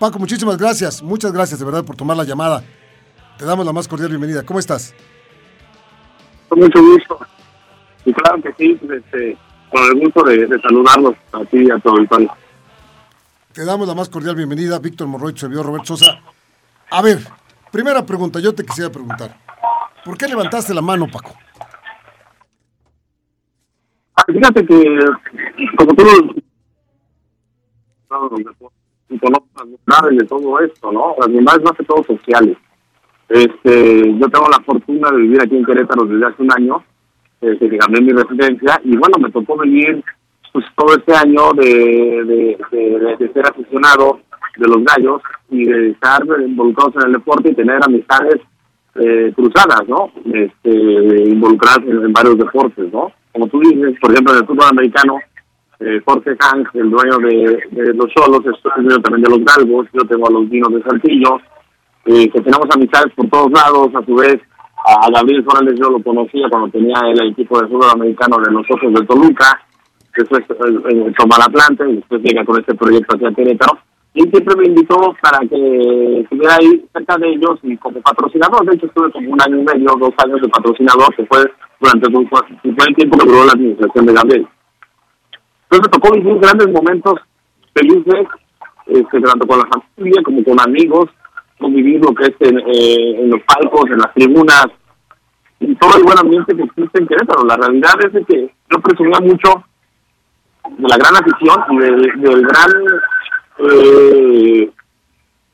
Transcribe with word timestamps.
Paco, 0.00 0.18
muchísimas 0.18 0.56
gracias. 0.56 1.02
Muchas 1.02 1.30
gracias 1.30 1.60
de 1.60 1.66
verdad 1.66 1.84
por 1.84 1.94
tomar 1.94 2.16
la 2.16 2.24
llamada. 2.24 2.64
Te 3.36 3.44
damos 3.44 3.66
la 3.66 3.72
más 3.74 3.86
cordial 3.86 4.08
bienvenida. 4.08 4.42
¿Cómo 4.46 4.58
estás? 4.58 4.94
Con 6.48 6.58
mucho 6.58 6.80
gusto. 6.82 7.18
Y 8.06 8.12
claro 8.14 8.40
que 8.40 8.50
sí, 8.56 8.78
pues, 8.80 9.02
este, 9.04 9.36
con 9.70 9.82
el 9.84 10.00
gusto 10.00 10.22
de, 10.24 10.46
de 10.46 10.58
saludarlos 10.62 11.16
a 11.32 11.44
ti 11.44 11.58
y 11.58 11.70
a 11.70 11.78
todo 11.80 11.98
el 11.98 12.08
país. 12.08 12.30
Te 13.52 13.62
damos 13.66 13.86
la 13.86 13.94
más 13.94 14.08
cordial 14.08 14.36
bienvenida, 14.36 14.78
Víctor 14.78 15.06
Morroy, 15.06 15.36
servidor 15.36 15.66
Roberto 15.66 15.94
Sosa. 15.94 16.18
A 16.90 17.02
ver, 17.02 17.18
primera 17.70 18.06
pregunta, 18.06 18.40
yo 18.40 18.54
te 18.54 18.64
quisiera 18.64 18.90
preguntar. 18.90 19.36
¿Por 20.02 20.16
qué 20.16 20.26
levantaste 20.28 20.72
la 20.72 20.80
mano, 20.80 21.08
Paco? 21.12 21.34
Ah, 24.16 24.24
Fíjate 24.26 24.64
que, 24.64 24.98
como 25.76 25.94
tú 25.94 26.04
y 29.10 29.18
conozcas 29.18 29.66
los 29.66 30.16
de 30.16 30.24
todo 30.26 30.60
esto, 30.60 30.92
¿no? 30.92 31.14
Las 31.18 31.32
demás 31.32 31.60
más 31.62 31.72
que 31.72 31.84
todo 31.84 32.02
sociales. 32.04 32.56
Este, 33.28 34.12
yo 34.18 34.28
tengo 34.28 34.46
la 34.50 34.62
fortuna 34.64 35.10
de 35.10 35.18
vivir 35.18 35.42
aquí 35.42 35.56
en 35.56 35.64
Querétaro 35.64 36.04
desde 36.04 36.26
hace 36.26 36.42
un 36.42 36.52
año, 36.52 36.84
desde 37.40 37.68
que 37.68 37.78
cambié 37.78 38.00
mi 38.00 38.12
residencia, 38.12 38.80
y 38.84 38.96
bueno, 38.96 39.18
me 39.20 39.30
tocó 39.30 39.56
venir 39.56 40.02
pues 40.52 40.64
todo 40.74 40.96
este 40.96 41.14
año 41.14 41.52
de, 41.52 42.56
de 43.18 43.32
ser 43.32 43.46
aficionado 43.46 44.20
de 44.56 44.66
los 44.66 44.84
gallos 44.84 45.22
y 45.48 45.64
de 45.64 45.90
estar 45.90 46.22
involucrados 46.44 46.94
en 46.96 47.06
el 47.06 47.12
deporte 47.12 47.50
y 47.50 47.54
tener 47.54 47.78
amistades 47.82 48.40
eh, 48.96 49.32
cruzadas, 49.34 49.88
¿no? 49.88 50.10
Este, 50.32 50.70
involucradas 51.28 51.78
en, 51.86 52.04
en 52.04 52.12
varios 52.12 52.36
deportes, 52.38 52.92
¿no? 52.92 53.12
Como 53.32 53.46
tú 53.46 53.60
dices, 53.60 53.96
por 54.00 54.10
ejemplo, 54.10 54.32
en 54.32 54.40
el 54.40 54.46
fútbol 54.46 54.66
americano, 54.70 55.18
eh, 55.80 56.00
Jorge 56.04 56.36
Hank, 56.38 56.68
el 56.74 56.90
dueño 56.90 57.16
de, 57.18 57.94
los 57.94 58.12
Cholos, 58.12 58.40
es 58.44 58.62
dueño 58.62 59.00
también 59.00 59.22
de 59.22 59.30
los 59.30 59.44
Galgos, 59.44 59.86
yo 59.92 60.02
tengo 60.06 60.28
a 60.28 60.32
los 60.32 60.48
Vinos 60.48 60.72
de 60.74 60.82
Saltillo, 60.82 61.40
eh, 62.04 62.28
que 62.28 62.40
tenemos 62.40 62.66
amistades 62.74 63.12
por 63.14 63.28
todos 63.30 63.50
lados, 63.50 63.88
a 63.94 64.04
su 64.04 64.14
vez 64.14 64.36
a 64.84 65.10
Gabriel 65.10 65.44
Morales 65.44 65.78
yo 65.78 65.90
lo 65.90 66.02
conocía 66.02 66.48
cuando 66.50 66.68
tenía 66.70 66.96
el 67.10 67.30
equipo 67.32 67.60
de 67.60 67.68
fútbol 67.68 67.90
americano 67.94 68.38
de 68.38 68.52
los 68.52 68.66
Ojos 68.70 68.92
de 68.92 69.06
Toluca, 69.06 69.60
después 70.16 70.42
eh, 70.42 71.12
toma 71.16 71.38
la 71.38 71.48
planta 71.48 71.88
y 71.88 71.96
después 71.96 72.22
llega 72.22 72.44
con 72.44 72.60
este 72.60 72.74
proyecto 72.74 73.16
hacia 73.16 73.32
Querétaro, 73.32 73.78
y 74.12 74.22
siempre 74.22 74.56
me 74.56 74.66
invitó 74.66 74.96
para 75.22 75.38
que 75.48 76.20
estuviera 76.20 76.56
ahí 76.56 76.84
cerca 76.92 77.16
de 77.16 77.28
ellos 77.30 77.58
y 77.62 77.74
como 77.78 78.02
patrocinador, 78.02 78.66
de 78.66 78.76
hecho 78.76 78.86
estuve 78.86 79.10
como 79.12 79.32
un 79.32 79.40
año 79.40 79.60
y 79.60 79.64
medio, 79.64 79.96
dos 79.98 80.12
años 80.24 80.42
de 80.42 80.48
patrocinador, 80.48 81.14
que 81.14 81.24
fue 81.24 81.38
durante 81.80 82.10
fue 82.10 82.86
el 82.86 82.94
tiempo 82.96 83.16
que 83.16 83.26
duró 83.26 83.46
la 83.46 83.52
administración 83.52 84.04
de 84.04 84.12
Gabriel. 84.12 84.48
Entonces 85.70 85.88
me 85.88 86.00
tocó 86.00 86.14
vivir 86.14 86.38
grandes 86.40 86.68
momentos 86.68 87.14
felices, 87.74 88.26
este, 88.86 89.20
tanto 89.20 89.46
con 89.46 89.60
la 89.60 89.66
familia 89.66 90.20
como 90.24 90.42
con 90.42 90.60
amigos, 90.60 91.10
vivir 91.60 92.00
lo 92.00 92.12
que 92.12 92.24
es 92.24 92.34
en, 92.40 92.58
eh, 92.58 93.20
en, 93.20 93.30
los 93.30 93.40
palcos, 93.42 93.88
en 93.90 93.98
las 93.98 94.12
tribunas, 94.14 94.66
y 95.60 95.74
todo 95.76 95.96
el 95.96 96.02
buen 96.02 96.18
ambiente 96.18 96.56
que 96.56 96.62
existe 96.62 96.98
en 97.00 97.06
Querétaro. 97.06 97.44
La 97.44 97.56
realidad 97.56 97.94
es 98.00 98.26
que 98.26 98.50
yo 98.70 98.80
presumía 98.80 99.20
mucho 99.20 99.64
de 100.70 100.88
la 100.88 100.96
gran 100.96 101.16
afición 101.16 101.64
y 101.70 101.78
del, 101.78 102.46
gran 102.46 102.70
eh, 103.58 104.70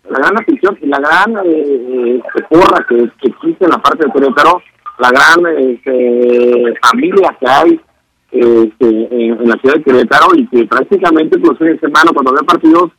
la 0.08 0.18
gran 0.18 0.38
afición 0.38 0.78
y 0.80 0.86
la 0.86 0.98
gran 0.98 1.36
eh, 1.44 2.22
porra 2.48 2.86
que, 2.88 3.10
existe 3.22 3.64
en 3.64 3.70
la 3.70 3.78
parte 3.78 4.06
de 4.06 4.12
Querétaro, 4.12 4.62
la 4.98 5.10
gran 5.10 5.58
este, 5.58 6.74
familia 6.80 7.36
que 7.38 7.46
hay 7.46 7.80
este, 8.38 9.08
en, 9.10 9.40
en, 9.40 9.48
la 9.48 9.56
ciudad 9.56 9.76
de 9.76 9.82
Querétaro 9.82 10.28
y 10.34 10.46
que 10.48 10.66
prácticamente 10.66 11.38
pues 11.38 11.58
fin 11.58 11.68
de 11.68 11.80
semana 11.80 12.10
cuando 12.12 12.30
había 12.30 12.46
partidos 12.46 12.90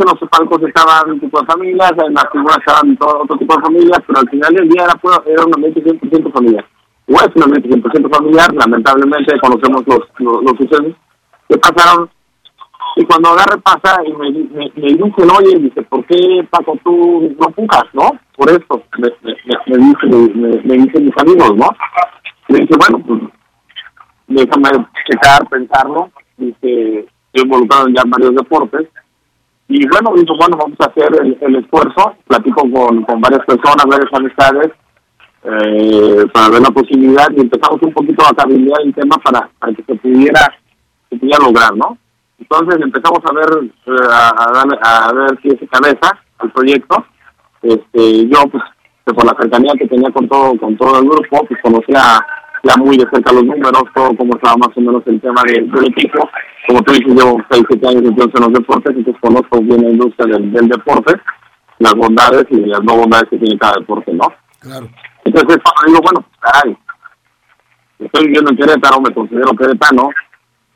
en 0.00 0.06
los 0.06 0.30
palcos 0.30 0.62
estaban 0.62 1.10
un 1.12 1.20
tipo 1.20 1.40
de 1.40 1.46
familias, 1.46 1.92
en 2.06 2.14
las 2.14 2.30
tribunas 2.30 2.58
estaban 2.58 2.96
todo 2.96 3.22
otro 3.22 3.36
tipo 3.36 3.54
de 3.54 3.62
familias, 3.62 4.00
pero 4.06 4.20
al 4.20 4.28
final 4.30 4.54
del 4.54 4.68
día 4.68 4.84
era, 4.84 5.22
era 5.26 5.44
un 5.44 5.54
ambiente 5.54 5.82
100% 5.82 6.32
familiar. 6.32 6.64
O 7.08 7.14
es 7.14 7.28
un 7.34 7.42
ambiente 7.42 7.68
100% 7.68 8.16
familiar, 8.16 8.54
lamentablemente 8.54 9.38
conocemos 9.40 9.82
los, 9.86 10.00
los, 10.18 10.42
los 10.42 10.52
sucesos 10.56 10.94
que 11.48 11.58
pasaron. 11.58 12.08
Y 12.96 13.04
cuando 13.04 13.30
agarre 13.30 13.58
pasa 13.58 14.00
y 14.04 14.12
me, 14.12 14.30
me, 14.30 14.72
me 14.74 14.88
dicen, 14.88 15.30
oye, 15.30 15.58
dice, 15.58 15.82
¿por 15.82 16.04
qué 16.06 16.46
Paco 16.50 16.78
tú 16.82 17.34
no 17.38 17.46
pujas, 17.50 17.84
no? 17.92 18.10
Por 18.36 18.50
esto, 18.50 18.82
me, 18.98 19.08
me, 19.22 19.34
me, 19.66 19.76
dicen, 19.76 20.40
me, 20.40 20.48
me 20.64 20.84
dicen 20.84 21.04
mis 21.04 21.18
amigos, 21.18 21.56
¿no? 21.56 21.68
Me 22.48 22.60
dice, 22.60 22.74
bueno, 22.76 23.04
pues 23.06 23.20
déjame 24.30 24.70
checar, 25.06 25.46
pensarlo. 25.48 26.10
Dice, 26.36 27.00
estoy 27.00 27.42
involucrado 27.44 27.88
en 27.88 27.94
ya 27.94 28.02
varios 28.06 28.34
deportes 28.34 28.88
y 29.68 29.86
bueno, 29.86 30.12
dijo, 30.16 30.36
bueno, 30.36 30.56
vamos 30.56 30.76
a 30.80 30.86
hacer 30.86 31.08
el, 31.22 31.38
el 31.40 31.56
esfuerzo, 31.56 32.16
platico 32.26 32.62
con, 32.72 33.04
con 33.04 33.20
varias 33.20 33.44
personas, 33.46 33.84
varias 33.86 34.12
amistades, 34.12 34.72
eh, 35.44 36.26
para 36.32 36.48
ver 36.48 36.60
la 36.60 36.70
posibilidad 36.70 37.28
y 37.36 37.40
empezamos 37.40 37.80
un 37.82 37.92
poquito 37.92 38.24
a 38.26 38.34
cabildear 38.34 38.80
el 38.82 38.92
tema 38.92 39.16
para, 39.18 39.48
para 39.60 39.72
que 39.72 39.84
se 39.84 39.94
pudiera, 39.94 40.40
se 41.08 41.16
pudiera 41.16 41.38
lograr, 41.38 41.76
¿no? 41.76 41.96
Entonces 42.40 42.80
empezamos 42.82 43.20
a 43.24 43.32
ver, 43.32 43.70
eh, 43.86 44.08
a, 44.10 45.08
a 45.08 45.12
ver 45.12 45.38
si 45.40 45.66
cabeza 45.68 46.18
al 46.38 46.50
proyecto. 46.50 47.04
Este, 47.62 48.26
yo, 48.28 48.42
pues, 48.50 48.64
por 49.04 49.24
la 49.24 49.36
cercanía 49.40 49.74
que 49.78 49.86
tenía 49.86 50.10
con 50.10 50.28
todo, 50.28 50.56
con 50.58 50.76
todo 50.76 50.98
el 50.98 51.08
grupo, 51.08 51.44
pues 51.46 51.60
conocía 51.62 52.18
ya 52.62 52.76
muy 52.76 52.96
de 52.96 53.06
cerca 53.10 53.32
los 53.32 53.44
números, 53.44 53.82
todo 53.94 54.16
cómo 54.16 54.34
estaba 54.34 54.56
más 54.56 54.76
o 54.76 54.80
menos 54.80 55.02
el 55.06 55.20
tema 55.20 55.42
del, 55.46 55.70
del 55.70 55.86
equipo. 55.86 56.28
Como 56.66 56.82
tú 56.82 56.92
dices, 56.92 57.14
llevo 57.14 57.40
6, 57.50 57.64
7 57.68 57.88
años 57.88 58.02
entonces 58.04 58.34
en 58.34 58.42
los 58.42 58.52
deportes, 58.52 58.96
entonces 58.96 59.20
conozco 59.20 59.60
bien 59.60 59.82
la 59.82 59.90
industria 59.90 60.26
del, 60.26 60.52
del, 60.52 60.68
deporte, 60.68 61.20
las 61.78 61.94
bondades 61.94 62.44
y 62.50 62.56
las 62.66 62.82
no 62.82 62.96
bondades 62.96 63.28
que 63.30 63.38
tiene 63.38 63.58
cada 63.58 63.74
deporte, 63.78 64.12
¿no? 64.12 64.32
Claro. 64.60 64.88
Entonces, 65.24 65.58
digo, 65.86 66.00
bueno, 66.02 66.24
caray, 66.40 66.76
estoy 67.98 68.26
viviendo 68.26 68.50
en 68.50 68.56
Querétaro, 68.56 69.00
me 69.00 69.14
considero 69.14 69.52
queretano, 69.52 70.10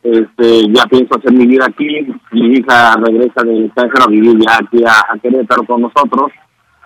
este, 0.02 0.72
ya 0.72 0.84
pienso 0.86 1.16
hacer 1.16 1.32
mi 1.32 1.46
vida 1.46 1.66
aquí, 1.66 2.06
mi 2.32 2.58
hija 2.58 2.94
regresa 2.96 3.42
de 3.42 3.66
extranjero 3.66 4.04
a 4.04 4.10
vivir 4.10 4.38
ya 4.38 4.58
aquí 4.58 4.84
a, 4.84 5.12
a 5.12 5.18
Querétaro 5.18 5.64
con 5.64 5.82
nosotros, 5.82 6.30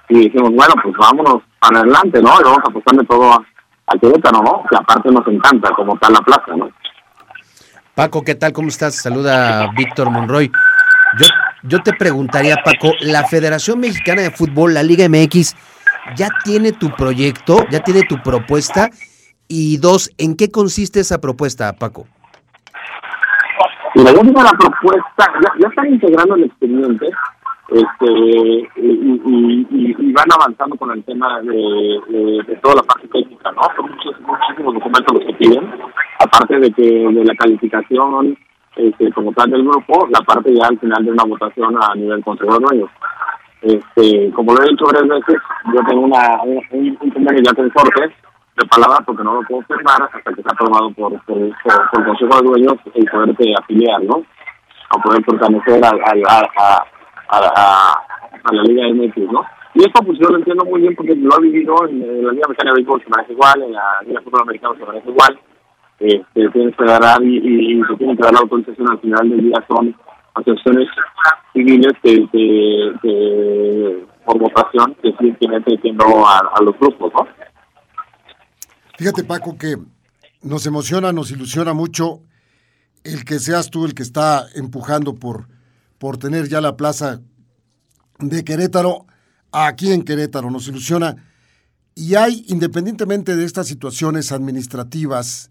y 0.09 0.21
dijimos, 0.21 0.51
bueno, 0.51 0.75
pues 0.83 0.95
vámonos 0.97 1.43
para 1.61 1.81
adelante, 1.81 2.23
¿no? 2.23 2.31
Y 2.41 2.45
vamos 2.45 2.61
a 2.65 2.71
apostarle 2.71 3.05
todo 3.05 3.33
a 3.33 3.45
a 3.89 3.99
Querétaro, 3.99 4.43
¿no? 4.43 4.63
Que 4.69 4.77
aparte 4.77 5.11
nos 5.11 5.27
encanta 5.27 5.71
como 5.71 5.97
tal 5.99 6.13
la 6.13 6.21
plaza, 6.21 6.57
¿no? 6.57 6.71
Paco, 7.95 8.23
¿qué 8.23 8.35
tal? 8.35 8.53
¿Cómo 8.53 8.69
estás? 8.69 8.95
Saluda 8.95 9.71
Víctor 9.77 10.11
Monroy. 10.11 10.53
Yo, 11.19 11.27
yo 11.65 11.83
te 11.83 11.93
preguntaría, 11.93 12.57
Paco, 12.65 12.93
¿la 13.01 13.25
Federación 13.25 13.81
Mexicana 13.81 14.23
de 14.23 14.31
Fútbol, 14.31 14.75
la 14.75 14.83
Liga 14.83 15.09
MX, 15.09 15.57
ya 16.15 16.29
tiene 16.45 16.73
tu 16.73 16.91
proyecto, 16.91 17.67
ya 17.71 17.81
tiene 17.81 18.03
tu 18.03 18.23
propuesta? 18.23 18.91
Y 19.49 19.79
dos, 19.79 20.11
¿en 20.19 20.37
qué 20.37 20.51
consiste 20.51 21.01
esa 21.01 21.21
propuesta, 21.21 21.73
Paco? 21.73 22.07
Mira, 23.95 24.13
ya 24.13 24.21
tengo 24.21 24.43
la 24.43 24.53
propuesta, 24.53 25.33
ya, 25.43 25.53
ya 25.61 25.69
están 25.69 25.87
integrando 25.87 26.35
el 26.37 26.45
expediente, 26.45 27.09
este 27.69 28.69
y, 28.77 30.13
van 30.13 30.33
avanzando 30.33 30.77
con 30.77 30.91
el 30.91 31.05
tema 31.05 31.41
de, 31.43 32.43
de, 32.47 32.57
toda 32.63 32.77
la 32.77 32.83
parte 32.83 33.07
técnica, 33.09 33.53
¿no? 33.53 33.63
Son 33.77 33.91
muchos, 33.91 34.21
muchísimos 34.21 34.75
documentos 34.75 35.15
los 35.15 35.25
que 35.25 35.35
piden, 35.35 35.71
aparte 36.19 36.59
de 36.59 36.73
que 36.73 36.83
de 36.83 37.25
la 37.25 37.35
calificación 37.35 38.37
este, 38.75 39.13
como 39.13 39.33
tal 39.33 39.51
del 39.51 39.65
grupo, 39.65 40.09
la 40.11 40.21
parte 40.21 40.55
ya 40.55 40.67
al 40.67 40.79
final 40.79 41.05
de 41.05 41.11
una 41.11 41.25
votación 41.25 41.77
a 41.81 41.95
nivel 41.95 42.25
consejo 42.25 42.59
de 42.59 42.67
dueños. 42.67 42.91
Este, 43.61 44.31
como 44.33 44.55
lo 44.55 44.63
he 44.63 44.71
dicho 44.71 44.85
varias 44.87 45.09
veces, 45.09 45.43
yo 45.75 45.81
tengo 45.87 46.03
una, 46.03 46.43
un, 46.43 46.97
un 47.01 47.11
convenio 47.11 47.43
ya 47.43 47.53
con 47.53 47.69
Corte 47.71 48.03
de 48.57 48.67
palabra 48.67 48.99
porque 49.05 49.25
no 49.25 49.35
lo 49.35 49.43
puedo 49.43 49.63
firmar 49.63 50.03
hasta 50.03 50.33
que 50.33 50.43
sea 50.43 50.53
aprobado 50.53 50.91
por, 50.91 51.13
por, 51.25 51.39
por, 51.39 51.91
por 51.91 52.01
el 52.01 52.07
consejo 52.07 52.37
de 52.41 52.49
dueños 52.49 52.75
y 52.95 53.05
poderte 53.07 53.55
afiliar, 53.59 54.03
¿no? 54.05 54.23
A 54.91 55.03
poder 55.03 55.23
pertenecer 55.25 55.85
a, 55.85 55.91
a 55.91 56.49
a, 56.57 56.85
a, 57.29 57.93
a, 58.45 58.53
la 58.53 58.63
Liga 58.63 58.89
MX, 58.89 59.33
¿no? 59.33 59.45
Y 59.75 59.81
esto 59.81 60.03
pues 60.05 60.19
yo 60.19 60.29
lo 60.29 60.39
entiendo 60.39 60.65
muy 60.65 60.81
bien 60.81 60.95
porque 60.97 61.15
lo 61.15 61.39
he 61.39 61.43
vivido 61.43 61.75
en, 61.89 62.25
la 62.25 62.33
Liga 62.33 62.49
Mexicana 62.49 62.73
de 62.73 62.77
Béisbol 62.77 63.03
se 63.03 63.11
maneja 63.11 63.33
igual, 63.33 63.63
en 63.63 63.73
la 63.73 64.03
Liga 64.07 64.21
Fútbol 64.23 64.43
Americano 64.43 64.75
se 64.77 64.85
maneja 64.87 65.09
igual, 65.09 65.39
este, 66.01 66.49
tienes 66.51 66.77
que 66.77 66.85
dar 66.85 67.23
y, 67.23 67.37
y, 67.37 67.79
y 67.79 67.85
se 67.85 67.97
tiene 67.97 68.17
que 68.17 68.23
dar 68.23 68.33
la 68.33 68.41
autorización 68.41 68.91
al 68.91 69.01
final 69.01 69.29
del 69.29 69.41
día 69.41 69.65
son 69.69 69.95
asociaciones 70.35 70.89
civiles 71.53 71.93
que, 72.03 72.19
por 74.25 74.39
votación 74.39 74.95
que 75.03 75.13
sí 75.19 75.35
tiene 75.39 75.61
diciendo 75.67 76.05
a, 76.27 76.39
a 76.55 76.63
los 76.63 76.79
grupos, 76.79 77.13
¿no? 77.15 77.27
Fíjate, 78.97 79.25
Paco, 79.25 79.57
que 79.57 79.77
nos 80.43 80.67
emociona, 80.67 81.13
nos 81.13 81.31
ilusiona 81.31 81.73
mucho 81.73 82.21
el 83.05 83.25
que 83.25 83.39
seas 83.39 83.71
tú 83.71 83.85
el 83.85 83.95
que 83.95 84.03
está 84.03 84.47
empujando 84.55 85.15
por, 85.15 85.47
por 85.99 86.17
tener 86.19 86.49
ya 86.49 86.61
la 86.61 86.77
plaza 86.77 87.21
de 88.21 88.45
Querétaro 88.45 89.07
aquí 89.53 89.93
en 89.93 90.03
Querétaro. 90.03 90.51
Nos 90.51 90.69
ilusiona. 90.69 91.17
Y 91.95 92.15
hay, 92.15 92.45
independientemente 92.49 93.37
de 93.37 93.45
estas 93.45 93.67
situaciones 93.67 94.31
administrativas, 94.31 95.51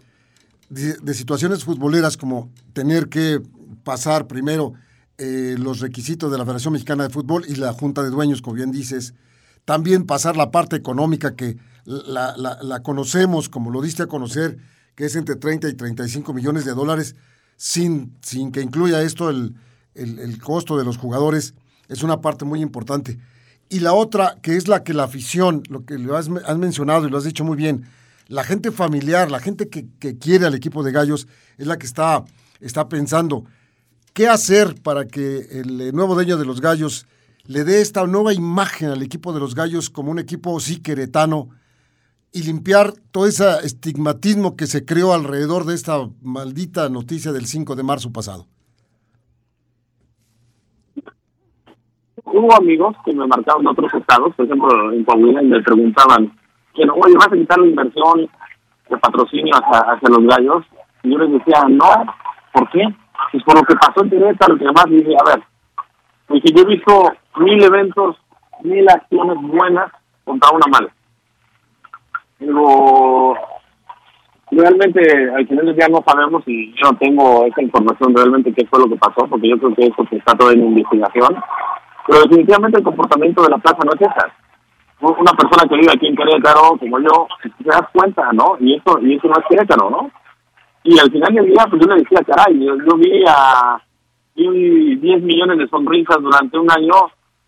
de, 0.70 1.14
situaciones 1.14 1.64
futboleras 1.64 2.18
como 2.18 2.52
tener 2.74 3.10
que 3.10 3.42
pasar 3.84 4.28
primero 4.28 4.74
eh, 5.18 5.56
los 5.58 5.80
requisitos 5.80 6.32
de 6.32 6.38
la 6.38 6.46
Federación 6.46 6.74
Mexicana 6.74 7.04
de 7.04 7.10
Fútbol 7.10 7.46
y 7.48 7.56
la 7.56 7.74
Junta 7.74 8.04
de 8.04 8.10
Dueños, 8.10 8.42
como 8.42 8.56
bien 8.56 8.72
dices, 8.72 9.14
también 9.66 10.06
pasar 10.06 10.38
la 10.38 10.52
parte 10.52 10.76
económica 10.76 11.36
que 11.36 11.58
la, 11.86 12.82
conocemos, 12.84 13.50
como 13.50 13.72
lo 13.72 13.82
diste 13.82 14.04
a 14.04 14.08
conocer, 14.08 14.58
que 14.96 15.06
es 15.06 15.16
entre 15.16 15.36
30 15.36 15.70
y 15.70 15.74
35 15.74 16.34
millones 16.34 16.66
de 16.66 16.74
dólares, 16.74 17.16
sin, 17.56 18.16
sin 18.22 18.52
que 18.52 18.62
incluya 18.62 19.02
esto 19.02 19.30
el, 19.30 19.56
el, 19.98 20.40
costo 20.40 20.78
de 20.78 20.86
los 20.86 20.98
jugadores, 20.98 21.54
es 21.88 22.04
una 22.04 22.22
parte 22.22 22.46
muy 22.46 22.62
importante. 22.62 23.18
Y 23.70 23.80
la 23.80 23.94
otra, 23.94 24.38
que 24.42 24.56
es 24.56 24.68
la 24.68 24.84
que 24.84 24.94
la 24.94 25.04
afición, 25.04 25.64
lo 25.70 25.86
que 25.86 25.98
lo 25.98 26.16
has, 26.16 26.30
mencionado 26.30 27.08
y 27.08 27.10
lo 27.10 27.18
has 27.18 27.24
dicho 27.24 27.44
muy 27.44 27.58
bien, 27.58 27.86
la 28.28 28.44
gente 28.44 28.72
familiar, 28.72 29.32
la 29.32 29.40
gente 29.40 29.70
que, 29.70 29.88
quiere 30.18 30.46
al 30.46 30.56
equipo 30.56 30.84
de 30.84 30.92
Gallos, 30.92 31.28
es 31.58 31.68
la 31.68 31.78
que 31.78 31.86
está, 31.86 32.24
está 32.60 32.88
pensando 32.90 33.46
qué 34.14 34.28
hacer 34.28 34.76
para 34.82 35.06
que 35.06 35.48
el 35.52 35.94
nuevo 35.94 36.16
dueño 36.16 36.38
de 36.38 36.46
los 36.46 36.62
Gallos 36.62 37.06
le 37.44 37.64
dé 37.64 37.82
esta 37.82 38.06
nueva 38.06 38.34
imagen 38.34 38.90
al 38.90 39.02
equipo 39.02 39.34
de 39.34 39.40
los 39.40 39.56
Gallos 39.56 39.90
como 39.90 40.12
un 40.12 40.20
equipo 40.20 40.60
sí 40.60 40.78
queretano, 40.78 41.50
y 42.32 42.44
limpiar 42.44 42.94
todo 43.12 43.26
ese 43.26 43.46
estigmatismo 43.64 44.56
que 44.56 44.68
se 44.68 44.86
creó 44.86 45.14
alrededor 45.14 45.66
de 45.66 45.76
esta 45.76 46.10
maldita 46.22 46.90
noticia 46.90 47.32
del 47.32 47.48
5 47.48 47.76
de 47.76 47.84
marzo 47.84 48.12
pasado? 48.12 48.48
Hubo 52.30 52.56
amigos 52.58 52.96
que 53.06 53.14
me 53.14 53.26
marcaron 53.26 53.64
de 53.64 53.70
otros 53.70 53.94
estados, 53.94 54.36
por 54.36 54.46
ejemplo 54.46 54.92
en 54.92 55.04
Coahuila, 55.06 55.42
y 55.42 55.46
me 55.46 55.62
preguntaban, 55.62 56.32
que 56.74 56.86
no, 56.86 56.94
oye, 56.96 57.14
¿vas 57.16 57.28
a 57.28 57.36
quitar 57.36 57.58
la 57.58 57.68
inversión 57.68 58.30
de 58.90 58.98
patrocinio 58.98 59.54
hacia, 59.56 60.10
los 60.10 60.26
gallos? 60.26 60.66
Y 61.04 61.12
yo 61.12 61.18
les 61.20 61.32
decía, 61.32 61.64
no, 61.70 62.14
¿por 62.52 62.70
qué? 62.70 62.84
Pues 63.32 63.44
por 63.44 63.56
lo 63.56 63.64
que 63.64 63.76
pasó 63.76 64.04
en 64.04 64.10
Querétaro, 64.10 64.58
que 64.58 64.66
además 64.66 64.86
dije, 64.90 65.16
a 65.16 65.30
ver, 65.30 65.44
dije, 66.30 66.54
yo 66.54 66.64
he 66.64 66.76
visto 66.76 67.14
mil 67.38 67.64
eventos, 67.64 68.18
mil 68.64 68.90
acciones 68.90 69.38
buenas 69.42 69.92
contra 70.26 70.52
una 70.52 70.68
mala. 70.68 70.90
Digo, 72.40 73.38
realmente 74.52 75.32
al 75.34 75.48
final 75.48 75.76
día 75.76 75.88
no 75.90 76.04
sabemos 76.06 76.44
y 76.46 76.74
yo 76.74 76.92
no 76.92 76.98
tengo 76.98 77.46
esa 77.46 77.62
información 77.62 78.16
realmente 78.16 78.54
qué 78.54 78.66
fue 78.68 78.80
lo 78.80 78.90
que 78.90 78.98
pasó, 78.98 79.28
porque 79.28 79.50
yo 79.50 79.58
creo 79.58 79.74
que 79.76 79.86
eso 79.88 80.06
está 80.12 80.36
todo 80.36 80.52
en 80.52 80.64
investigación. 80.64 81.36
Pero 82.08 82.22
definitivamente 82.22 82.80
el 82.80 82.84
comportamiento 82.84 83.44
de 83.44 83.50
la 83.50 83.58
plaza 83.58 83.80
no 83.86 83.92
es 83.94 84.02
esa. 84.02 84.34
Una 85.00 85.32
persona 85.34 85.70
que 85.70 85.76
vive 85.76 85.92
aquí 85.94 86.08
en 86.08 86.16
Querétaro, 86.16 86.78
como 86.80 87.00
yo, 87.00 87.28
se 87.44 87.70
das 87.70 87.88
cuenta, 87.94 88.32
¿no? 88.34 88.58
Y 88.60 88.76
eso, 88.76 88.98
y 89.02 89.16
eso 89.16 89.28
no 89.28 89.36
es 89.38 89.46
Querétaro, 89.48 89.90
¿no? 89.90 90.12
Y 90.84 90.98
al 90.98 91.12
final 91.12 91.34
del 91.34 91.46
día, 91.46 91.66
pues 91.70 91.82
yo 91.82 91.94
le 91.94 92.02
decía, 92.02 92.20
caray, 92.26 92.66
yo, 92.66 92.76
yo 92.78 92.98
vi 92.98 93.24
a 93.28 93.82
vi 94.36 94.96
10 94.96 95.22
millones 95.24 95.58
de 95.58 95.68
sonrisas 95.68 96.18
durante 96.22 96.58
un 96.58 96.72
año 96.72 96.94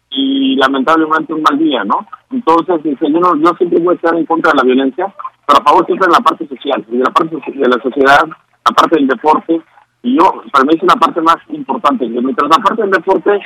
y 0.10 0.56
lamentablemente 0.56 1.34
un 1.34 1.44
mal 1.44 1.58
día, 1.58 1.84
¿no? 1.84 2.06
Entonces, 2.32 2.82
yo, 2.84 3.10
no, 3.10 3.36
yo 3.36 3.52
siempre 3.58 3.80
voy 3.80 3.94
a 3.94 3.96
estar 3.96 4.16
en 4.16 4.26
contra 4.26 4.52
de 4.52 4.58
la 4.58 4.64
violencia, 4.64 5.14
pero 5.46 5.60
a 5.60 5.64
favor 5.64 5.86
siempre 5.86 6.08
de 6.08 6.14
la 6.14 6.20
parte 6.20 6.48
social, 6.48 6.86
de 6.88 6.98
la 6.98 7.12
parte 7.12 7.36
de 7.36 7.68
la 7.68 7.82
sociedad, 7.82 8.26
la 8.28 8.76
parte 8.76 8.96
del 8.96 9.08
deporte, 9.08 9.62
y 10.02 10.18
yo, 10.18 10.42
para 10.52 10.66
mí 10.66 10.74
es 10.76 10.84
una 10.84 10.96
parte 10.96 11.22
más 11.22 11.38
importante, 11.50 12.08
mientras 12.08 12.50
la 12.50 12.64
parte 12.64 12.82
del 12.82 12.92
deporte 12.92 13.40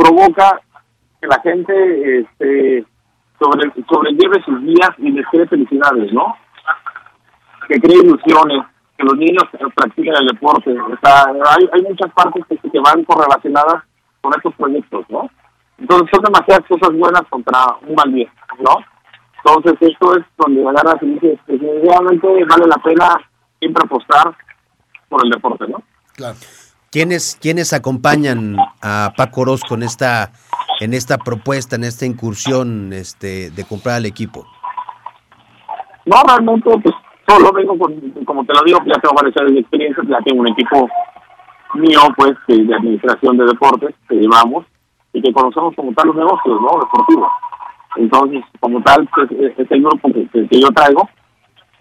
provoca 0.00 0.60
que 1.20 1.26
la 1.26 1.40
gente 1.40 2.20
este, 2.20 2.84
sobre, 3.38 3.70
sobrelleve 3.88 4.42
sus 4.44 4.62
días 4.62 4.90
y 4.98 5.10
les 5.10 5.26
cree 5.26 5.46
felicidades, 5.46 6.12
¿no? 6.12 6.36
Que 7.68 7.78
cree 7.78 7.98
ilusiones, 7.98 8.64
que 8.96 9.04
los 9.04 9.16
niños 9.16 9.44
practiquen 9.74 10.14
el 10.16 10.26
deporte, 10.26 10.72
o 10.72 10.98
sea, 11.02 11.26
hay, 11.26 11.68
hay 11.72 11.82
muchas 11.82 12.12
partes 12.12 12.44
que, 12.48 12.56
que 12.56 12.80
van 12.80 13.04
correlacionadas 13.04 13.84
con 14.22 14.32
estos 14.34 14.54
proyectos, 14.54 15.04
¿no? 15.10 15.30
Entonces 15.78 16.08
son 16.12 16.24
demasiadas 16.24 16.66
cosas 16.68 16.96
buenas 16.96 17.22
contra 17.28 17.58
un 17.86 17.94
mal 17.94 18.12
día, 18.12 18.32
¿no? 18.58 18.76
Entonces 19.44 19.90
esto 19.92 20.16
es 20.16 20.24
donde 20.36 20.66
agarras 20.68 21.02
y 21.02 21.06
dices, 21.06 21.38
definitivamente 21.46 22.26
vale 22.44 22.66
la 22.66 22.76
pena 22.82 23.16
siempre 23.58 23.84
apostar 23.84 24.36
por 25.08 25.24
el 25.24 25.30
deporte, 25.30 25.66
¿no? 25.68 25.82
Claro. 26.14 26.36
¿Quiénes, 26.90 27.38
¿Quiénes 27.40 27.72
acompañan 27.72 28.56
a 28.82 29.12
Paco 29.16 29.42
Orozco 29.42 29.74
en 29.74 29.84
esta, 29.84 30.32
en 30.80 30.92
esta 30.92 31.18
propuesta, 31.18 31.76
en 31.76 31.84
esta 31.84 32.04
incursión 32.04 32.92
este, 32.92 33.50
de 33.50 33.64
comprar 33.64 33.96
al 33.96 34.06
equipo? 34.06 34.44
No, 36.04 36.16
realmente, 36.26 36.68
pues 36.82 36.94
solo 37.28 37.52
vengo 37.52 37.78
con, 37.78 37.94
como 38.24 38.44
te 38.44 38.52
lo 38.54 38.60
digo, 38.64 38.78
ya 38.86 39.00
tengo 39.00 39.14
varias 39.14 39.36
años 39.36 39.52
de 39.52 39.60
experiencia, 39.60 40.02
ya 40.08 40.18
tengo 40.24 40.40
un 40.40 40.48
equipo 40.48 40.88
mío, 41.74 42.00
pues, 42.16 42.32
de 42.48 42.74
administración 42.74 43.36
de 43.36 43.44
deportes 43.44 43.94
que 44.08 44.16
llevamos, 44.16 44.66
y 45.12 45.22
que 45.22 45.32
conocemos 45.32 45.74
como 45.76 45.92
tal 45.92 46.08
los 46.08 46.16
negocios, 46.16 46.60
¿no? 46.60 46.80
Deportivos. 46.80 47.30
Entonces, 47.96 48.44
como 48.58 48.82
tal, 48.82 49.08
pues, 49.14 49.30
es, 49.30 49.68
grupo 49.68 50.08
que, 50.12 50.26
que, 50.48 50.60
yo 50.60 50.68
traigo. 50.70 51.08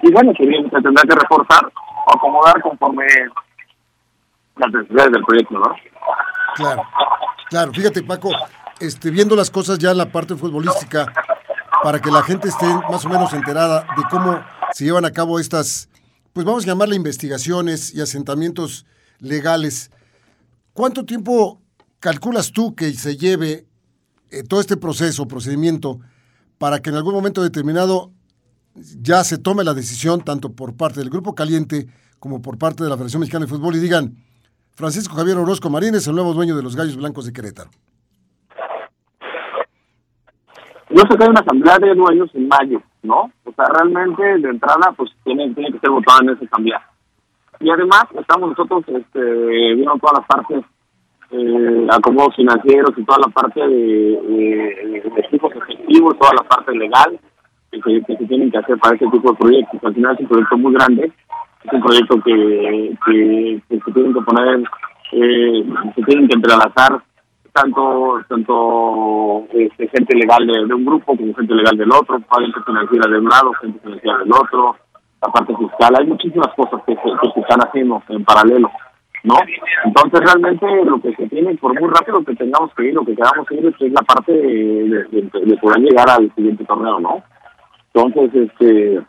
Y 0.01 0.11
bueno, 0.11 0.33
que 0.37 0.45
bien 0.45 0.69
se 0.69 0.81
tendrá 0.81 1.01
que 1.03 1.15
reforzar 1.15 1.65
o 1.65 2.15
acomodar 2.15 2.61
conforme 2.61 3.05
las 4.59 4.71
necesidades 4.73 5.11
del 5.11 5.23
proyecto, 5.23 5.53
¿no? 5.55 5.75
Claro, 6.55 6.83
claro. 7.49 7.73
Fíjate, 7.73 8.03
Paco, 8.03 8.29
este, 8.79 9.09
viendo 9.09 9.35
las 9.35 9.49
cosas 9.49 9.79
ya 9.79 9.91
en 9.91 9.97
la 9.97 10.11
parte 10.11 10.35
futbolística, 10.35 11.11
para 11.83 11.99
que 11.99 12.11
la 12.11 12.23
gente 12.23 12.49
esté 12.49 12.67
más 12.89 13.05
o 13.05 13.09
menos 13.09 13.33
enterada 13.33 13.85
de 13.95 14.03
cómo 14.09 14.43
se 14.73 14.83
llevan 14.83 15.05
a 15.05 15.11
cabo 15.11 15.39
estas, 15.39 15.89
pues 16.33 16.45
vamos 16.45 16.63
a 16.63 16.67
llamarle 16.67 16.95
investigaciones 16.95 17.93
y 17.93 18.01
asentamientos 18.01 18.85
legales. 19.19 19.91
¿Cuánto 20.73 21.05
tiempo 21.05 21.61
calculas 21.99 22.51
tú 22.51 22.75
que 22.75 22.93
se 22.93 23.17
lleve 23.17 23.65
eh, 24.31 24.43
todo 24.43 24.59
este 24.59 24.77
proceso, 24.77 25.27
procedimiento, 25.27 25.99
para 26.57 26.79
que 26.79 26.89
en 26.89 26.97
algún 26.97 27.13
momento 27.13 27.41
determinado 27.41 28.11
ya 28.75 29.23
se 29.23 29.37
tome 29.37 29.63
la 29.63 29.73
decisión, 29.73 30.21
tanto 30.21 30.53
por 30.53 30.75
parte 30.75 30.99
del 30.99 31.09
Grupo 31.09 31.33
Caliente 31.35 31.87
como 32.19 32.41
por 32.41 32.57
parte 32.57 32.83
de 32.83 32.89
la 32.89 32.95
Federación 32.95 33.21
Mexicana 33.21 33.45
de 33.45 33.49
Fútbol, 33.49 33.75
y 33.75 33.79
digan, 33.79 34.17
Francisco 34.79 35.13
Javier 35.13 35.35
Orozco 35.35 35.69
Marín 35.69 35.93
es 35.95 36.07
el 36.07 36.15
nuevo 36.15 36.33
dueño 36.33 36.55
de 36.55 36.63
los 36.63 36.73
Gallos 36.73 36.95
Blancos 36.95 37.25
de 37.25 37.33
Querétaro? 37.33 37.69
Yo 40.89 41.03
que 41.03 41.21
hay 41.21 41.29
una 41.29 41.41
asamblea 41.41 41.77
de 41.79 41.93
dueños 41.93 42.29
en 42.33 42.47
mayo, 42.47 42.81
¿no? 43.03 43.29
O 43.43 43.51
sea, 43.53 43.65
realmente 43.73 44.23
de 44.23 44.49
entrada, 44.49 44.93
pues 44.95 45.11
tiene, 45.25 45.53
tiene 45.53 45.73
que 45.73 45.79
ser 45.79 45.89
votada 45.89 46.19
en 46.23 46.29
esa 46.29 46.45
asamblea. 46.45 46.81
Y 47.59 47.69
además, 47.69 48.05
estamos 48.17 48.51
nosotros 48.51 48.85
este, 48.87 49.19
viendo 49.75 49.97
todas 49.99 50.19
las 50.19 50.27
partes 50.27 50.63
eh, 51.31 51.87
acomodos 51.91 52.37
financieros 52.37 52.91
y 52.95 53.03
toda 53.03 53.19
la 53.19 53.33
parte 53.33 53.59
de, 53.59 55.03
equipos 55.17 55.51
efectivos, 55.57 56.17
toda 56.17 56.35
la 56.35 56.47
parte 56.47 56.71
legal 56.71 57.19
que, 57.69 57.81
se 57.81 58.25
tienen 58.27 58.49
que 58.49 58.57
hacer 58.59 58.79
para 58.79 58.95
este 58.95 59.09
tipo 59.09 59.29
de 59.29 59.37
proyectos. 59.37 59.83
Al 59.83 59.93
final 59.93 60.15
es 60.15 60.21
un 60.21 60.27
proyecto 60.27 60.57
muy 60.57 60.73
grande, 60.73 61.11
es 61.63 61.73
un 61.73 61.81
proyecto 61.81 62.21
que, 62.21 62.95
que, 63.05 63.61
se 63.69 63.91
tienen 63.91 64.13
que 64.13 64.21
poner, 64.21 64.63
eh, 65.11 65.65
se 65.95 66.03
tienen 66.03 66.27
que 66.27 66.35
entrelazar 66.35 67.01
tanto 67.51 68.21
tanto 68.29 69.45
este, 69.51 69.87
gente 69.89 70.15
legal 70.15 70.45
de, 70.45 70.73
un 70.73 70.85
grupo 70.85 71.17
como 71.17 71.33
gente 71.33 71.53
legal 71.53 71.77
del 71.77 71.91
otro, 71.91 72.19
gente 72.37 72.59
financiera 72.65 73.09
de 73.09 73.19
un 73.19 73.29
lado, 73.29 73.53
gente 73.61 73.79
financiera 73.79 74.17
del 74.19 74.31
otro, 74.31 74.75
la 75.21 75.27
parte 75.29 75.55
fiscal. 75.55 75.95
Hay 75.97 76.07
muchísimas 76.07 76.53
cosas 76.55 76.81
que, 76.85 76.95
que 76.95 77.31
se 77.33 77.39
están 77.39 77.59
haciendo 77.61 78.01
en 78.09 78.23
paralelo. 78.23 78.71
¿no? 79.23 79.35
Entonces 79.83 80.19
realmente 80.21 80.65
lo 80.85 81.01
que 81.01 81.13
se 81.15 81.27
tiene, 81.27 81.55
por 81.55 81.77
muy 81.79 81.89
rápido 81.89 82.23
que 82.23 82.35
tengamos 82.35 82.73
que 82.73 82.85
ir, 82.85 82.93
lo 82.93 83.03
que 83.03 83.15
queramos 83.15 83.51
ir 83.51 83.65
es 83.65 83.91
la 83.91 84.01
parte 84.01 84.31
de, 84.31 85.03
de, 85.11 85.57
poder 85.57 85.79
llegar 85.79 86.09
al 86.09 86.33
siguiente 86.35 86.63
torneo, 86.63 86.99
¿no? 86.99 87.21
Entonces, 87.93 88.33
este, 88.33 89.01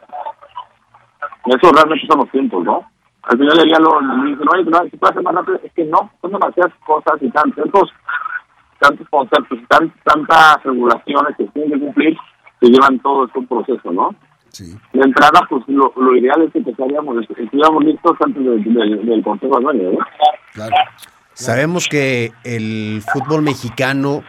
eso 1.47 1.73
realmente 1.73 2.07
son 2.07 2.19
los 2.21 2.31
tiempos, 2.31 2.65
¿no? 2.65 2.85
Al 3.23 3.39
final 3.39 3.57
del 3.59 3.69
día 3.69 3.79
lo 3.79 4.01
dicen, 4.25 4.45
no, 4.45 4.83
se 4.91 4.97
puede 4.97 5.13
hacer 5.13 5.23
más 5.23 5.35
rápido, 5.35 5.61
es 5.63 5.73
que 5.73 5.85
no, 5.85 6.11
son 6.21 6.33
demasiadas 6.33 6.73
cosas 6.87 7.15
y 7.21 7.31
tantos, 7.31 7.91
tantos 8.79 9.09
conceptos 9.11 9.59
y 9.59 9.67
tantas 10.05 10.63
regulaciones 10.65 11.37
que 11.37 11.45
tienen 11.49 11.73
que 11.73 11.85
cumplir 11.87 12.17
que 12.61 12.69
llevan 12.69 12.99
todo 13.01 13.27
este 13.27 13.41
proceso, 13.43 13.93
¿no? 13.93 14.15
Sí. 14.49 14.77
De 14.93 15.01
entrada, 15.01 15.47
pues 15.49 15.63
lo, 15.69 15.93
lo 15.97 16.17
ideal 16.17 16.43
es 16.43 16.53
que 16.53 16.59
estuviéramos 16.59 17.17
listos 17.85 18.17
antes 18.25 18.45
del 18.45 19.23
Consejo 19.23 19.59
de 19.59 19.63
Dueños. 19.63 20.05
Claro. 20.53 20.75
Sabemos 21.33 21.89
que 21.89 22.33
el 22.45 23.03
fútbol 23.13 23.43
mexicano 23.43 24.23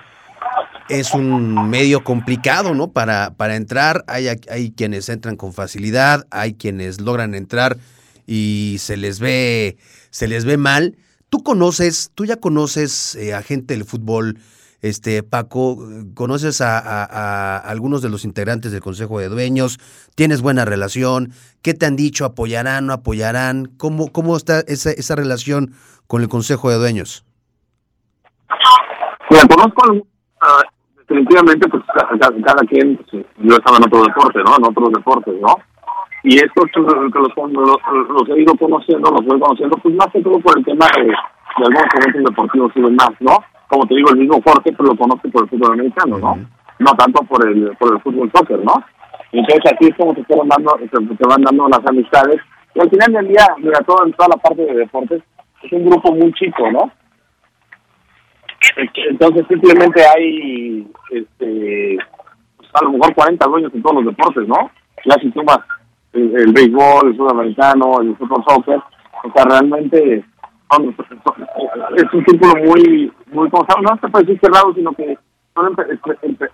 es 0.92 1.14
un 1.14 1.70
medio 1.70 2.04
complicado, 2.04 2.74
¿no? 2.74 2.92
Para, 2.92 3.34
para 3.36 3.56
entrar, 3.56 4.04
hay, 4.08 4.28
hay 4.28 4.72
quienes 4.72 5.08
entran 5.10 5.38
con 5.38 5.54
facilidad, 5.54 6.28
hay 6.32 6.54
quienes 6.54 7.00
logran 7.00 7.34
entrar 7.34 7.78
y 8.28 8.76
se 8.80 8.98
les 8.98 9.20
ve, 9.20 9.78
se 10.10 10.28
les 10.28 10.44
ve 10.44 10.58
mal. 10.58 10.98
Tú 11.30 11.44
conoces, 11.44 12.12
tú 12.14 12.26
ya 12.26 12.36
conoces 12.36 13.16
eh, 13.16 13.34
a 13.34 13.42
gente 13.42 13.74
del 13.74 13.86
fútbol, 13.86 14.38
este 14.82 15.24
Paco, 15.24 15.78
conoces 16.14 16.60
a, 16.60 17.58
algunos 17.58 18.02
de 18.02 18.10
los 18.10 18.26
integrantes 18.26 18.72
del 18.72 18.82
Consejo 18.82 19.20
de 19.20 19.30
Dueños, 19.30 19.80
tienes 20.16 20.42
buena 20.42 20.66
relación, 20.66 21.32
¿qué 21.62 21.74
te 21.74 21.86
han 21.86 21.96
dicho? 21.96 22.26
¿Apoyarán, 22.26 22.88
no 22.88 22.94
apoyarán? 22.94 23.68
¿Cómo, 23.78 24.12
cómo 24.12 24.36
está 24.36 24.62
esa, 24.62 24.92
esa 24.92 25.16
relación 25.16 25.74
con 26.08 26.22
el 26.22 26.30
Consejo 26.30 26.70
de 26.70 26.78
Dueños? 26.78 27.24
Mira, 29.30 29.44
conozco 29.48 30.08
definitivamente, 31.12 31.68
pues 31.68 31.84
cada, 31.94 32.62
quien, 32.68 32.96
pues, 32.98 33.26
yo 33.38 33.56
estaba 33.56 33.78
en 33.78 33.84
otro 33.84 34.04
deporte, 34.04 34.40
¿no? 34.40 34.56
En 34.58 34.66
otros 34.66 34.92
deportes, 34.94 35.36
¿no? 35.42 35.56
Y 36.24 36.36
esto 36.36 36.64
que 36.72 36.80
los, 36.80 36.98
los, 37.36 37.78
los, 38.10 38.30
he 38.30 38.42
ido 38.42 38.54
conociendo, 38.56 39.12
los 39.12 39.26
voy 39.26 39.40
conociendo, 39.40 39.76
pues 39.78 39.96
más 39.96 40.08
que 40.14 40.22
todo 40.22 40.40
por 40.40 40.58
el 40.58 40.64
tema 40.64 40.86
de, 40.96 41.06
de 41.06 41.14
algunos 41.58 41.88
eventos 42.00 42.24
deportivos 42.24 42.72
y 42.76 42.82
demás, 42.82 43.10
¿no? 43.20 43.38
Como 43.68 43.88
te 43.88 43.96
digo, 43.96 44.12
el 44.12 44.20
mismo 44.20 44.40
Jorge, 44.46 44.72
pero 44.72 44.90
lo 44.90 44.98
conozco 44.98 45.30
por 45.30 45.44
el 45.44 45.50
fútbol 45.50 45.74
americano, 45.74 46.18
¿no? 46.18 46.38
No 46.80 46.92
tanto 46.94 47.24
por 47.24 47.48
el, 47.48 47.76
por 47.78 47.94
el 47.94 48.02
fútbol 48.02 48.32
soccer, 48.36 48.60
¿no? 48.64 48.74
Entonces 49.32 49.72
aquí 49.72 49.88
es 49.88 49.96
como 49.96 50.14
se 50.14 50.24
te 50.24 50.36
van 50.36 50.48
dando, 50.48 50.78
se, 50.78 51.28
van 51.28 51.42
dando 51.42 51.68
las 51.70 51.86
amistades. 51.88 52.40
Y 52.76 52.80
al 52.80 52.90
final 52.90 53.14
del 53.14 53.28
día, 53.30 53.48
mira, 53.58 53.80
todo, 53.80 54.06
en 54.06 54.14
toda 54.14 54.30
la 54.30 54.38
parte 54.38 54.64
de 54.64 54.74
deportes, 54.76 55.24
es 55.64 55.72
un 55.72 55.90
grupo 55.90 56.14
muy 56.14 56.32
chico, 56.34 56.70
¿no? 56.72 56.92
Entonces 58.78 59.46
simplemente 59.48 60.02
hay, 60.16 60.88
este, 61.10 61.98
pues, 62.58 62.70
a 62.74 62.84
lo 62.84 62.92
mejor 62.92 63.14
40 63.14 63.48
dueños 63.48 63.74
en 63.74 63.82
todos 63.82 64.04
los 64.04 64.16
deportes, 64.16 64.48
¿no? 64.48 64.72
Ya 65.06 65.16
si 65.22 65.32
sumas 65.32 65.60
el, 66.14 66.36
el 66.36 66.54
béisbol, 66.54 67.10
el 67.10 67.18
sudamericano, 67.18 68.02
el 68.02 68.16
fútbol 68.18 68.44
soccer, 68.48 68.80
o 69.24 69.32
sea, 69.34 69.46
realmente 69.46 70.24
es 71.98 72.14
un 72.14 72.26
círculo 72.26 72.54
muy, 72.64 73.12
muy, 73.32 73.50
no 73.50 74.00
se 74.02 74.08
puede 74.08 74.26
decir 74.26 74.40
cerrado, 74.42 74.74
sino 74.74 74.92
que 74.94 75.18
son 75.54 75.76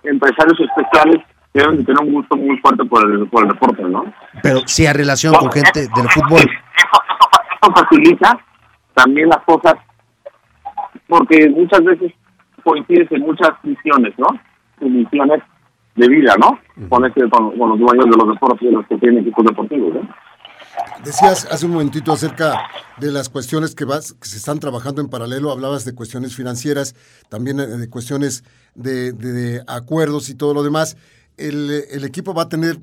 empresarios 0.02 0.60
especiales 0.60 1.24
que 1.52 1.60
deben 1.60 1.84
tener 1.84 2.02
un 2.02 2.14
gusto 2.14 2.36
muy 2.36 2.58
fuerte 2.58 2.84
por 2.84 3.08
el, 3.08 3.26
por 3.28 3.44
el 3.44 3.48
deporte, 3.50 3.82
¿no? 3.84 4.04
Pero 4.42 4.60
sí 4.66 4.86
hay 4.86 4.92
relación 4.92 5.34
con 5.34 5.50
gente 5.52 5.80
del 5.80 6.08
fútbol. 6.08 6.40
Eso, 6.40 7.72
facilita 7.74 8.38
también 8.94 9.28
las 9.28 9.42
cosas, 9.44 9.74
porque 11.08 11.48
muchas 11.50 11.82
veces 11.84 12.12
coincides 12.62 13.10
en 13.10 13.22
muchas 13.22 13.50
misiones, 13.62 14.14
¿no? 14.18 14.26
misiones 14.80 15.42
de 15.96 16.08
vida, 16.08 16.34
¿no? 16.38 16.58
Con, 16.88 17.04
este, 17.04 17.28
con, 17.28 17.58
los 17.58 17.78
dueños 17.78 18.04
de 18.04 18.16
los 18.16 18.28
deportes 18.28 18.62
y 18.62 18.70
los 18.70 18.86
que 18.86 18.96
tienen 18.98 19.20
equipos 19.20 19.44
deportivos, 19.44 19.94
¿no? 19.94 20.08
Decías 21.04 21.48
hace 21.50 21.66
un 21.66 21.72
momentito 21.72 22.12
acerca 22.12 22.68
de 22.98 23.10
las 23.10 23.28
cuestiones 23.28 23.74
que, 23.74 23.84
vas, 23.84 24.12
que 24.12 24.28
se 24.28 24.36
están 24.36 24.60
trabajando 24.60 25.00
en 25.00 25.08
paralelo, 25.08 25.50
hablabas 25.50 25.84
de 25.84 25.94
cuestiones 25.94 26.36
financieras, 26.36 26.94
también 27.28 27.58
eh, 27.58 27.66
de 27.66 27.90
cuestiones 27.90 28.44
de, 28.74 29.60
acuerdos 29.66 30.28
y 30.30 30.36
todo 30.36 30.54
lo 30.54 30.62
demás. 30.62 30.96
El, 31.36 31.70
el, 31.90 32.04
equipo 32.04 32.34
va 32.34 32.44
a 32.44 32.48
tener 32.48 32.78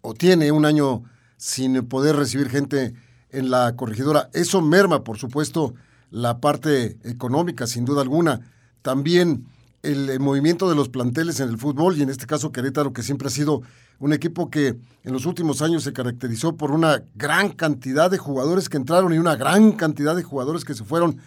o 0.00 0.14
tiene 0.14 0.50
un 0.50 0.64
año 0.64 1.02
sin 1.36 1.86
poder 1.88 2.16
recibir 2.16 2.48
gente 2.48 2.94
en 3.30 3.50
la 3.50 3.76
corregidora. 3.76 4.30
Eso 4.32 4.60
merma, 4.60 5.04
por 5.04 5.18
supuesto, 5.18 5.74
la 6.10 6.40
parte 6.40 6.98
económica, 7.04 7.66
sin 7.66 7.84
duda 7.84 8.02
alguna. 8.02 8.40
También 8.82 9.46
el, 9.82 10.18
movimiento 10.20 10.68
de 10.68 10.74
los 10.74 10.88
planteles 10.88 11.40
en 11.40 11.48
el 11.48 11.58
fútbol 11.58 11.96
y 11.96 12.02
en 12.02 12.10
este 12.10 12.26
caso 12.26 12.52
Querétaro, 12.52 12.92
que 12.92 13.02
siempre 13.02 13.28
ha 13.28 13.30
sido 13.30 13.62
un 13.98 14.12
equipo 14.12 14.50
que 14.50 14.76
en 15.04 15.12
los 15.12 15.26
últimos 15.26 15.62
años 15.62 15.82
se 15.82 15.92
caracterizó 15.92 16.56
por 16.56 16.70
una 16.70 17.02
gran 17.14 17.50
cantidad 17.50 18.10
de 18.10 18.18
jugadores 18.18 18.68
que 18.68 18.76
entraron 18.76 19.12
y 19.12 19.18
una 19.18 19.36
gran 19.36 19.72
cantidad 19.72 20.14
de 20.14 20.22
jugadores 20.22 20.64
que 20.64 20.74
se 20.74 20.84
fueron. 20.84 21.18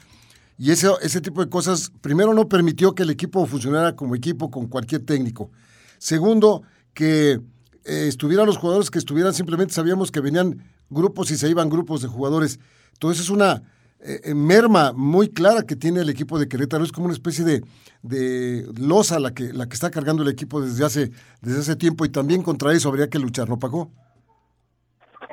Y 0.58 0.72
ese, 0.72 0.90
ese 1.02 1.22
tipo 1.22 1.44
de 1.44 1.50
cosas, 1.50 1.92
primero, 2.02 2.34
no 2.34 2.48
permitió 2.48 2.94
que 2.94 3.04
el 3.04 3.10
equipo 3.10 3.46
funcionara 3.46 3.96
como 3.96 4.16
equipo 4.16 4.52
con 4.52 4.68
cualquier 4.68 5.04
técnico. 5.06 5.50
Segundo, 5.98 6.64
que 6.94 7.42
eh, 7.84 8.06
estuvieran 8.08 8.46
los 8.46 8.58
jugadores 8.58 8.92
que 8.92 9.00
estuvieran, 9.00 9.34
simplemente 9.34 9.74
sabíamos 9.74 10.12
que 10.12 10.20
venían 10.20 10.64
grupos 10.90 11.32
y 11.32 11.38
se 11.38 11.50
iban 11.50 11.70
grupos 11.70 12.02
de 12.02 12.08
jugadores. 12.08 12.60
Entonces 12.94 13.24
es 13.24 13.30
una 13.30 13.64
eh, 14.04 14.34
merma 14.34 14.94
muy 14.94 15.30
clara 15.30 15.64
que 15.68 15.76
tiene 15.76 16.02
el 16.02 16.10
equipo 16.10 16.40
de 16.40 16.48
Querétaro. 16.48 16.84
Es 16.84 16.92
como 16.92 17.06
una 17.06 17.14
especie 17.14 17.46
de, 17.46 17.62
de 18.02 18.66
losa 18.80 19.20
la 19.20 19.34
que, 19.34 19.54
la 19.54 19.68
que 19.68 19.74
está 19.74 19.92
cargando 19.92 20.24
el 20.24 20.30
equipo 20.30 20.62
desde 20.62 20.86
hace, 20.86 21.12
desde 21.42 21.60
hace 21.60 21.76
tiempo 21.76 22.06
y 22.06 22.10
también 22.10 22.42
contra 22.42 22.72
eso 22.72 22.90
habría 22.90 23.10
que 23.10 23.20
luchar, 23.20 23.48
¿no, 23.48 23.60
Paco? 23.60 23.90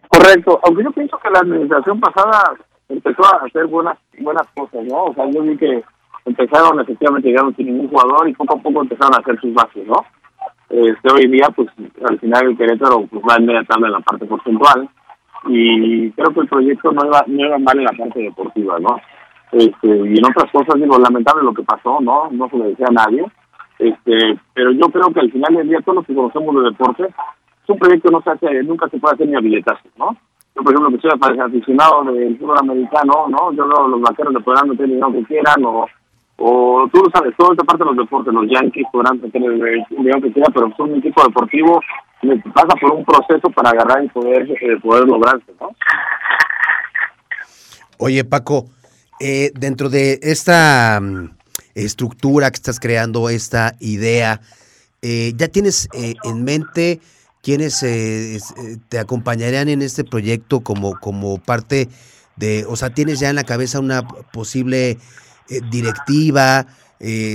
Correcto, 0.08 0.60
aunque 0.64 0.84
yo 0.84 0.92
pienso 0.92 1.18
que 1.18 1.30
la 1.30 1.40
administración 1.40 2.00
pasada 2.00 2.54
empezó 2.88 3.25
a 3.25 3.46
hacer 3.46 3.66
buenas 3.66 3.98
buenas 4.20 4.46
cosas, 4.54 4.84
¿no? 4.84 5.04
O 5.04 5.14
sea, 5.14 5.30
yo 5.30 5.42
vi 5.42 5.56
que 5.56 5.82
empezaron 6.25 6.80
efectivamente 6.80 7.28
llegaron 7.28 7.54
sin 7.56 7.66
ningún 7.66 7.88
jugador 7.88 8.28
y 8.28 8.34
poco 8.34 8.56
a 8.56 8.62
poco 8.62 8.82
empezaron 8.82 9.14
a 9.14 9.20
hacer 9.20 9.40
sus 9.40 9.54
bases, 9.54 9.87
¿no? 9.87 10.04
Este, 10.68 11.12
hoy 11.12 11.28
día, 11.28 11.48
pues 11.54 11.68
al 12.06 12.18
final 12.20 12.48
el 12.48 12.56
Querétaro 12.56 13.06
pues, 13.06 13.22
va 13.22 13.37
en 13.37 13.46
media 13.46 13.60
en 13.60 13.92
la 13.92 14.00
parte 14.00 14.26
porcentual 14.26 14.90
y 15.47 16.11
creo 16.12 16.32
que 16.35 16.40
el 16.40 16.49
proyecto 16.49 16.92
no 16.92 17.06
iba, 17.06 17.25
no 17.26 17.47
iba 17.47 17.58
mal 17.58 17.78
en 17.78 17.85
la 17.85 17.92
parte 17.92 18.20
deportiva, 18.20 18.78
¿no? 18.78 19.00
Este, 19.52 19.88
y 19.88 20.18
en 20.18 20.26
otras 20.26 20.50
cosas, 20.52 20.75
digo, 20.80 20.99
lamentable 20.99 21.42
lo 21.42 21.54
que 21.54 21.62
pasó, 21.62 22.00
¿no? 22.00 22.28
No 22.30 22.49
se 22.50 22.58
le 22.58 22.64
decía 22.68 22.87
a 22.88 22.92
nadie, 22.92 23.25
este, 23.78 24.38
pero 24.52 24.73
yo 24.73 24.88
creo 24.88 25.12
que 25.12 25.20
al 25.20 25.30
final 25.30 25.54
del 25.54 25.68
día 25.68 25.80
todos 25.80 25.97
los 25.97 26.06
que 26.06 26.14
conocemos 26.14 26.54
de 26.56 26.70
deporte, 26.70 27.04
es 27.04 27.68
un 27.68 27.78
proyecto 27.78 28.11
no 28.11 28.20
se 28.23 28.30
hace, 28.30 28.62
nunca 28.64 28.88
se 28.88 28.99
puede 28.99 29.14
hacer 29.14 29.28
ni 29.28 29.37
habilitación, 29.37 29.92
¿no? 29.97 30.16
Yo, 30.54 30.62
por 30.62 30.73
ejemplo, 30.73 30.99
que 30.99 31.08
soy 31.08 31.38
aficionado 31.40 32.04
del 32.04 32.37
fútbol 32.37 32.58
americano, 32.58 33.26
¿no? 33.28 33.52
Yo 33.52 33.68
creo 33.68 33.88
los 33.88 34.00
vaqueros 34.00 34.35
le 34.35 34.40
podrán 34.40 34.68
meter 34.68 34.87
dinero 34.87 35.12
que 35.12 35.25
quieran, 35.25 35.64
o, 35.64 35.87
o 36.38 36.88
tú 36.92 36.99
lo 36.99 37.11
sabes, 37.12 37.35
toda 37.37 37.52
esta 37.52 37.64
parte 37.64 37.85
de 37.85 37.90
los 37.90 37.97
deportes, 37.97 38.35
los 38.35 38.50
Yankees 38.50 38.87
podrán 38.90 39.20
tener 39.30 39.52
el 39.52 39.85
dinero 39.88 40.20
que 40.20 40.32
quieran, 40.32 40.52
pero 40.52 40.73
son 40.76 40.92
un 40.92 40.99
equipo 40.99 41.23
deportivo 41.23 41.80
pasa 42.54 42.75
por 42.80 42.92
un 42.92 43.04
proceso 43.04 43.50
para 43.50 43.70
agarrar 43.70 44.04
y 44.04 44.08
poder, 44.08 44.42
eh, 44.50 44.80
poder 44.82 45.04
lograrse, 45.04 45.52
¿no? 45.60 45.70
Oye, 47.98 48.25
Paco, 48.25 48.68
eh, 49.20 49.50
dentro 49.54 49.88
de 49.88 50.18
esta 50.22 51.00
mm, 51.00 51.30
estructura 51.75 52.50
que 52.50 52.56
estás 52.56 52.80
creando, 52.80 53.28
esta 53.28 53.75
idea, 53.80 54.40
eh, 55.02 55.32
¿ya 55.37 55.48
tienes 55.48 55.88
en 55.92 56.44
mente 56.44 57.00
quiénes 57.42 57.80
te 58.88 58.98
acompañarían 58.98 59.68
en 59.68 59.82
este 59.82 60.04
proyecto 60.04 60.60
como, 60.60 60.98
como 60.98 61.38
parte 61.38 61.88
de, 62.37 62.64
o 62.68 62.76
sea, 62.76 62.90
tienes 62.90 63.20
ya 63.20 63.30
en 63.30 63.37
la 63.37 63.44
cabeza 63.44 63.80
una 63.80 64.06
posible 64.32 64.98
directiva? 65.70 66.66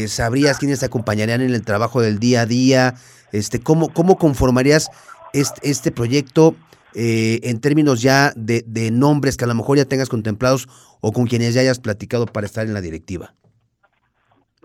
¿Sabrías 0.08 0.60
quiénes 0.60 0.82
te 0.82 0.86
acompañarían 0.86 1.42
en 1.42 1.54
el 1.54 1.64
trabajo 1.64 2.02
del 2.02 2.20
día 2.20 2.42
a 2.42 2.46
día? 2.46 2.96
Este, 3.34 3.62
¿cómo, 3.62 3.90
¿Cómo 3.92 4.18
conformarías 4.18 4.90
este, 5.34 5.70
este 5.70 5.92
proyecto 5.92 6.56
eh, 6.94 7.40
en 7.44 7.60
términos 7.60 8.02
ya 8.02 8.32
de, 8.36 8.64
de, 8.68 8.92
nombres 8.92 9.36
que 9.36 9.46
a 9.46 9.48
lo 9.48 9.56
mejor 9.56 9.78
ya 9.78 9.86
tengas 9.86 10.08
contemplados 10.08 10.68
o 11.02 11.12
con 11.12 11.26
quienes 11.26 11.56
ya 11.56 11.62
hayas 11.62 11.80
platicado 11.80 12.28
para 12.28 12.46
estar 12.46 12.66
en 12.68 12.76
la 12.76 12.82
directiva? 12.82 13.34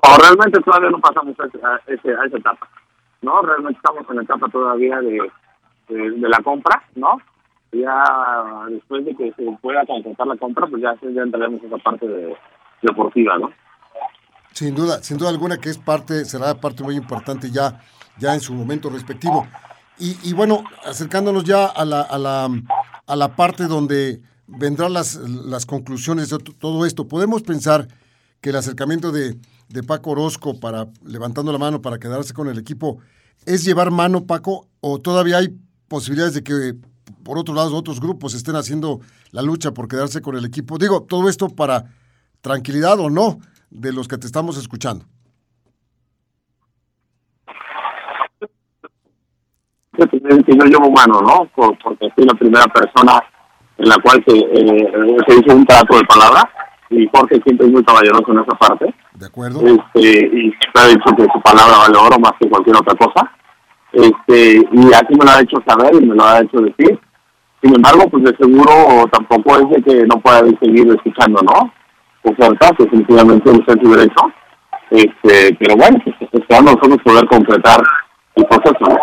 No, 0.05 0.17
realmente 0.19 0.61
todavía 0.61 0.91
no 0.91 1.01
pasamos 1.01 1.35
a, 1.41 1.81
esa 1.91 2.37
etapa, 2.37 2.69
¿no? 3.23 3.41
Realmente 3.41 3.79
estamos 3.79 4.05
en 4.11 4.17
la 4.17 4.23
etapa 4.23 4.49
todavía 4.51 5.01
de, 5.01 5.19
de, 5.89 6.29
la 6.29 6.39
compra, 6.43 6.85
¿no? 6.95 7.19
Ya 7.73 8.05
después 8.69 9.07
de 9.07 9.17
que 9.17 9.33
se 9.33 9.59
pueda 9.63 9.87
concretar 9.87 10.27
la 10.27 10.37
compra, 10.37 10.67
pues 10.67 10.83
ya, 10.83 10.95
ya 11.01 11.23
entraremos 11.23 11.63
esa 11.65 11.79
parte 11.79 12.07
de, 12.07 12.37
deportiva, 12.83 13.39
¿no? 13.39 13.51
Sin 14.53 14.75
duda, 14.75 15.03
sin 15.03 15.17
duda 15.17 15.31
alguna 15.31 15.57
que 15.57 15.71
es 15.71 15.79
parte, 15.79 16.27
será 16.27 16.55
parte 16.55 16.83
muy 16.83 16.97
importante 16.97 17.51
ya 17.51 17.81
ya 18.19 18.35
en 18.35 18.41
su 18.41 18.55
momento 18.55 18.91
respectivo. 18.91 19.47
Y, 20.01 20.33
bueno, 20.33 20.63
acercándonos 20.87 21.43
ya 21.43 21.67
a 21.67 21.85
la, 21.85 22.03
a 22.03 22.19
la, 22.19 22.49
a 23.07 23.17
la 23.17 23.35
parte 23.35 23.65
donde 23.65 24.23
vendrán 24.47 24.93
las, 24.93 25.17
las 25.17 25.67
conclusiones 25.67 26.31
de 26.31 26.39
todo 26.39 26.87
esto, 26.87 27.09
podemos 27.09 27.43
pensar 27.43 27.89
que 28.41 28.51
el 28.51 28.57
acercamiento 28.57 29.11
de, 29.11 29.37
de 29.69 29.83
Paco 29.83 30.11
Orozco 30.11 30.59
para 30.61 30.87
levantando 31.05 31.51
la 31.51 31.59
mano 31.59 31.83
para 31.83 31.99
quedarse 31.99 32.33
con 32.33 32.49
el 32.49 32.59
equipo 32.59 32.99
es 33.45 33.65
llevar 33.65 33.91
mano, 33.91 34.25
Paco, 34.25 34.69
o 34.81 35.01
todavía 35.01 35.39
hay 35.39 35.59
posibilidades 35.89 36.35
de 36.35 36.43
que 36.43 36.77
por 37.23 37.39
otro 37.39 37.55
lado 37.55 37.75
otros 37.75 38.01
grupos 38.01 38.35
estén 38.35 38.57
haciendo 38.57 39.01
la 39.31 39.43
lucha 39.43 39.73
por 39.73 39.89
quedarse 39.89 40.21
con 40.21 40.37
el 40.37 40.45
equipo. 40.45 40.79
Digo, 40.79 41.03
todo 41.03 41.29
esto 41.29 41.49
para 41.49 41.93
tranquilidad 42.41 42.99
o 43.01 43.11
no 43.11 43.39
de 43.71 43.93
los 43.93 44.09
que 44.09 44.19
te 44.19 44.27
estamos 44.27 44.57
escuchando. 44.57 45.07
Que 50.07 50.57
yo 50.57 50.65
llevo 50.65 50.91
mano, 50.91 51.21
¿no? 51.21 51.49
porque 51.55 52.09
soy 52.15 52.25
la 52.25 52.35
primera 52.35 52.67
persona 52.67 53.23
en 53.79 53.89
la 53.89 53.97
cual 53.99 54.23
se, 54.27 54.37
eh, 54.37 55.17
se 55.27 55.35
hizo 55.35 55.57
un 55.57 55.67
trato 55.67 55.97
de 55.97 56.05
palabra 56.05 56.49
y 56.91 57.09
Jorge 57.13 57.41
siempre 57.45 57.67
es 57.67 57.73
muy 57.73 57.85
caballeroso 57.85 58.33
en 58.33 58.39
esa 58.39 58.57
parte. 58.57 58.95
De 59.15 59.27
acuerdo. 59.27 59.61
Este, 59.61 60.27
y 60.27 60.53
siempre 60.53 60.83
ha 60.83 60.87
dicho 60.89 61.17
que 61.17 61.27
su 61.33 61.41
palabra 61.43 61.79
vale 61.79 61.99
oro 61.99 62.19
más 62.19 62.33
que 62.41 62.49
cualquier 62.49 62.77
otra 62.77 62.95
cosa. 62.95 63.31
Este, 63.93 64.57
y 64.73 64.93
así 64.93 65.15
me 65.19 65.25
lo 65.25 65.31
ha 65.31 65.41
hecho 65.41 65.63
saber 65.67 65.95
y 65.95 66.07
me 66.07 66.15
lo 66.15 66.25
ha 66.25 66.41
hecho 66.41 66.59
decir. 66.61 66.99
Sin 67.63 67.75
embargo, 67.75 68.09
pues 68.09 68.25
de 68.25 68.37
seguro 68.37 69.07
tampoco 69.11 69.59
es 69.59 69.71
de 69.71 69.83
que 69.83 70.07
no 70.07 70.21
pueda 70.21 70.41
seguir 70.61 70.89
escuchando, 70.89 71.41
¿no? 71.43 71.73
Ofertas, 72.23 72.73
definitivamente 72.79 73.51
usted 73.51 73.79
su 73.83 73.91
derecho. 73.91 74.33
Este, 74.91 75.55
pero 75.59 75.77
bueno, 75.77 75.99
pues 76.05 76.17
esperando 76.33 76.73
nosotros 76.73 76.99
poder 77.05 77.27
concretar 77.27 77.83
el 78.37 78.47
proceso. 78.47 78.99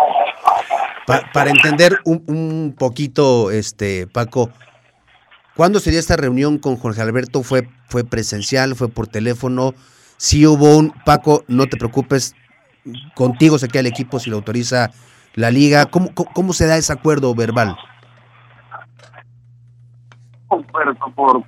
Pa- 1.06 1.22
para 1.32 1.50
entender 1.50 1.98
un, 2.04 2.24
un 2.26 2.74
poquito, 2.76 3.50
este 3.50 4.06
Paco, 4.06 4.50
¿cuándo 5.54 5.78
sería 5.78 6.00
esta 6.00 6.16
reunión 6.16 6.58
con 6.58 6.76
Jorge 6.76 7.00
Alberto? 7.00 7.42
¿Fue, 7.42 7.68
fue 7.88 8.04
presencial? 8.04 8.74
¿Fue 8.74 8.88
por 8.88 9.06
teléfono? 9.06 9.74
Si 10.16 10.46
hubo 10.46 10.76
un, 10.76 10.92
Paco, 11.04 11.44
no 11.46 11.66
te 11.66 11.76
preocupes, 11.76 12.34
contigo 13.14 13.58
se 13.58 13.68
queda 13.68 13.80
el 13.80 13.86
equipo 13.86 14.18
si 14.18 14.30
lo 14.30 14.36
autoriza 14.36 14.90
la 15.34 15.50
liga. 15.50 15.86
¿Cómo, 15.86 16.14
cómo, 16.14 16.52
se 16.52 16.66
da 16.66 16.76
ese 16.76 16.92
acuerdo 16.92 17.34
verbal? 17.34 17.76
Por, 20.48 20.64
por, 21.14 21.44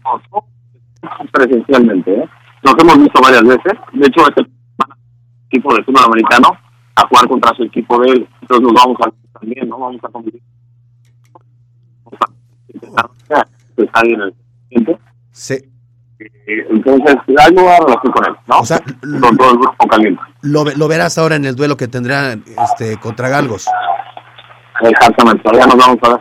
presencialmente, 1.33 2.13
¿eh? 2.13 2.29
Nos 2.63 2.75
hemos 2.81 2.99
visto 2.99 3.21
varias 3.23 3.43
veces. 3.43 3.73
De 3.93 4.07
hecho, 4.07 4.29
este 4.29 4.43
equipo 5.51 5.75
de 5.75 5.83
fútbol 5.85 6.05
americano 6.05 6.51
a 7.03 7.09
jugar 7.09 7.29
contra 7.29 7.55
su 7.55 7.65
equipo 7.65 8.01
de 8.01 8.11
él. 8.13 8.29
Entonces 8.43 8.63
nos 8.63 8.73
vamos 8.73 8.97
a 9.01 9.39
también, 9.39 9.69
¿no? 9.69 9.79
Vamos 9.79 10.01
a 10.05 10.09
competir. 10.09 10.43
Vamos 12.05 12.21
a 12.21 12.73
intentar 12.75 13.11
que 13.77 13.83
está 13.85 14.03
bien 14.03 14.21
el 14.21 14.35
siguiente. 14.69 14.99
Se, 15.31 15.55
Eh, 16.21 16.67
Entonces, 16.71 17.15
hay 17.39 17.53
una 17.53 17.79
relación 17.79 18.13
con 18.13 18.25
él, 18.27 18.35
¿no? 18.49 18.59
O 18.61 18.65
sea, 18.65 18.81
con 18.81 19.37
todo 19.37 19.51
el 19.53 19.59
grupo 19.59 19.87
caliente. 19.87 20.21
lo, 20.43 20.65
ve- 20.65 20.75
lo 20.77 20.89
verás 20.89 21.17
ahora 21.19 21.37
en 21.37 21.45
el 21.45 21.55
duelo 21.55 21.77
que 21.77 21.87
tendrá 21.87 22.33
este, 22.33 22.99
contra 22.99 23.29
Galgos. 23.29 23.67
Exactamente, 24.81 25.43
todavía 25.43 25.67
nos 25.67 25.77
vamos 25.77 25.99
a 26.03 26.09
ver. 26.09 26.21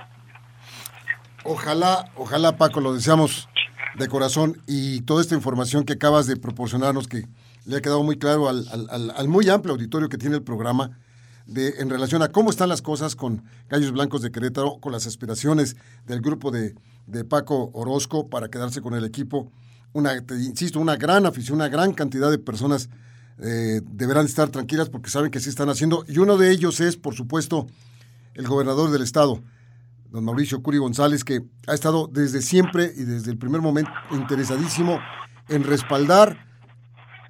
Ojalá, 1.44 2.06
ojalá 2.16 2.58
Paco, 2.58 2.80
lo 2.82 2.94
deseamos 2.94 3.48
de 3.96 4.08
corazón 4.08 4.58
y 4.68 5.02
toda 5.02 5.22
esta 5.22 5.34
información 5.36 5.84
que 5.86 5.94
acabas 5.94 6.28
de 6.28 6.36
proporcionarnos 6.38 7.08
que 7.08 7.24
le 7.68 7.76
ha 7.76 7.82
quedado 7.82 8.02
muy 8.02 8.18
claro 8.18 8.48
al, 8.48 9.28
muy 9.28 9.50
amplio 9.50 9.74
auditorio 9.74 10.08
que 10.08 10.18
tiene 10.18 10.38
el 10.38 10.42
programa 10.42 10.98
de, 11.46 11.76
en 11.80 11.90
relación 11.90 12.22
a 12.22 12.30
cómo 12.30 12.50
están 12.50 12.70
las 12.70 12.82
cosas 12.82 13.16
con 13.16 13.44
Gallos 13.70 13.92
Blancos 13.92 14.22
de 14.22 14.32
Querétaro, 14.32 14.80
con 14.80 14.94
las 14.94 15.06
aspiraciones 15.06 15.76
del 16.06 16.22
grupo 16.22 16.50
de, 16.50 16.76
de 17.08 17.26
Paco 17.26 17.70
Orozco 17.74 18.30
para 18.30 18.50
quedarse 18.50 18.82
con 18.82 18.94
el 18.94 19.04
equipo. 19.04 19.52
Una, 19.92 20.16
insisto, 20.16 20.80
una 20.80 20.96
gran 20.96 21.26
afición, 21.26 21.56
una 21.56 21.68
gran 21.68 21.94
cantidad 21.94 22.32
de 22.32 22.38
personas 22.38 22.90
eh, 23.40 23.82
deberán 23.84 24.26
estar 24.26 24.50
tranquilas 24.50 24.90
porque 24.90 25.10
saben 25.10 25.30
que 25.30 25.42
sí 25.42 25.50
están 25.50 25.68
haciendo. 25.68 26.06
Y 26.08 26.20
uno 26.20 26.38
de 26.38 26.52
ellos 26.52 26.80
es, 26.80 26.96
por 26.96 27.16
supuesto, 27.16 27.68
el 28.34 28.48
gobernador 28.48 28.92
del 28.92 29.02
estado, 29.02 29.42
don 30.10 30.24
Mauricio 30.24 30.64
Curi 30.64 30.78
González, 30.78 31.26
que 31.26 31.44
ha 31.68 31.74
estado 31.74 32.08
desde 32.08 32.42
siempre 32.42 32.94
y 32.96 33.04
desde 33.04 33.30
el 33.30 33.38
primer 33.38 33.60
momento 33.60 33.92
interesadísimo 34.12 35.00
en 35.50 35.66
respaldar 35.66 36.47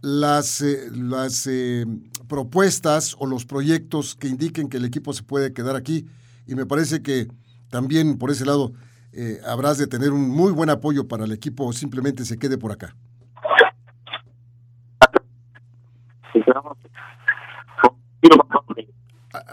las, 0.01 0.61
eh, 0.61 0.89
las 0.91 1.47
eh, 1.47 1.85
propuestas 2.27 3.15
o 3.19 3.25
los 3.25 3.45
proyectos 3.45 4.15
que 4.15 4.27
indiquen 4.27 4.69
que 4.69 4.77
el 4.77 4.85
equipo 4.85 5.13
se 5.13 5.23
puede 5.23 5.53
quedar 5.53 5.75
aquí. 5.75 6.05
Y 6.45 6.55
me 6.55 6.65
parece 6.65 7.01
que 7.01 7.27
también 7.69 8.17
por 8.17 8.31
ese 8.31 8.45
lado 8.45 8.71
eh, 9.11 9.39
habrás 9.45 9.77
de 9.77 9.87
tener 9.87 10.11
un 10.11 10.29
muy 10.29 10.51
buen 10.51 10.69
apoyo 10.69 11.07
para 11.07 11.25
el 11.25 11.31
equipo 11.31 11.65
o 11.65 11.73
simplemente 11.73 12.25
se 12.25 12.37
quede 12.37 12.57
por 12.57 12.71
acá. 12.71 12.95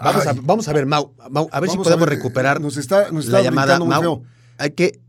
Vamos 0.03 0.27
a, 0.27 0.33
vamos 0.43 0.69
a 0.69 0.73
ver, 0.73 0.87
Mau, 0.87 1.15
Mau, 1.31 1.49
a 1.53 1.61
ver 1.61 1.69
si 1.71 1.77
podemos 1.77 2.01
ver, 2.01 2.13
eh, 2.15 2.17
recuperar 2.17 2.61
Nos 2.61 2.77
está, 2.77 3.11
nos 3.11 3.27
está 3.27 3.39
la 3.39 3.45
llamada. 3.45 3.78
Mau, 3.78 4.00
feo. 4.00 4.23
hay 4.59 4.71
que, 4.71 5.00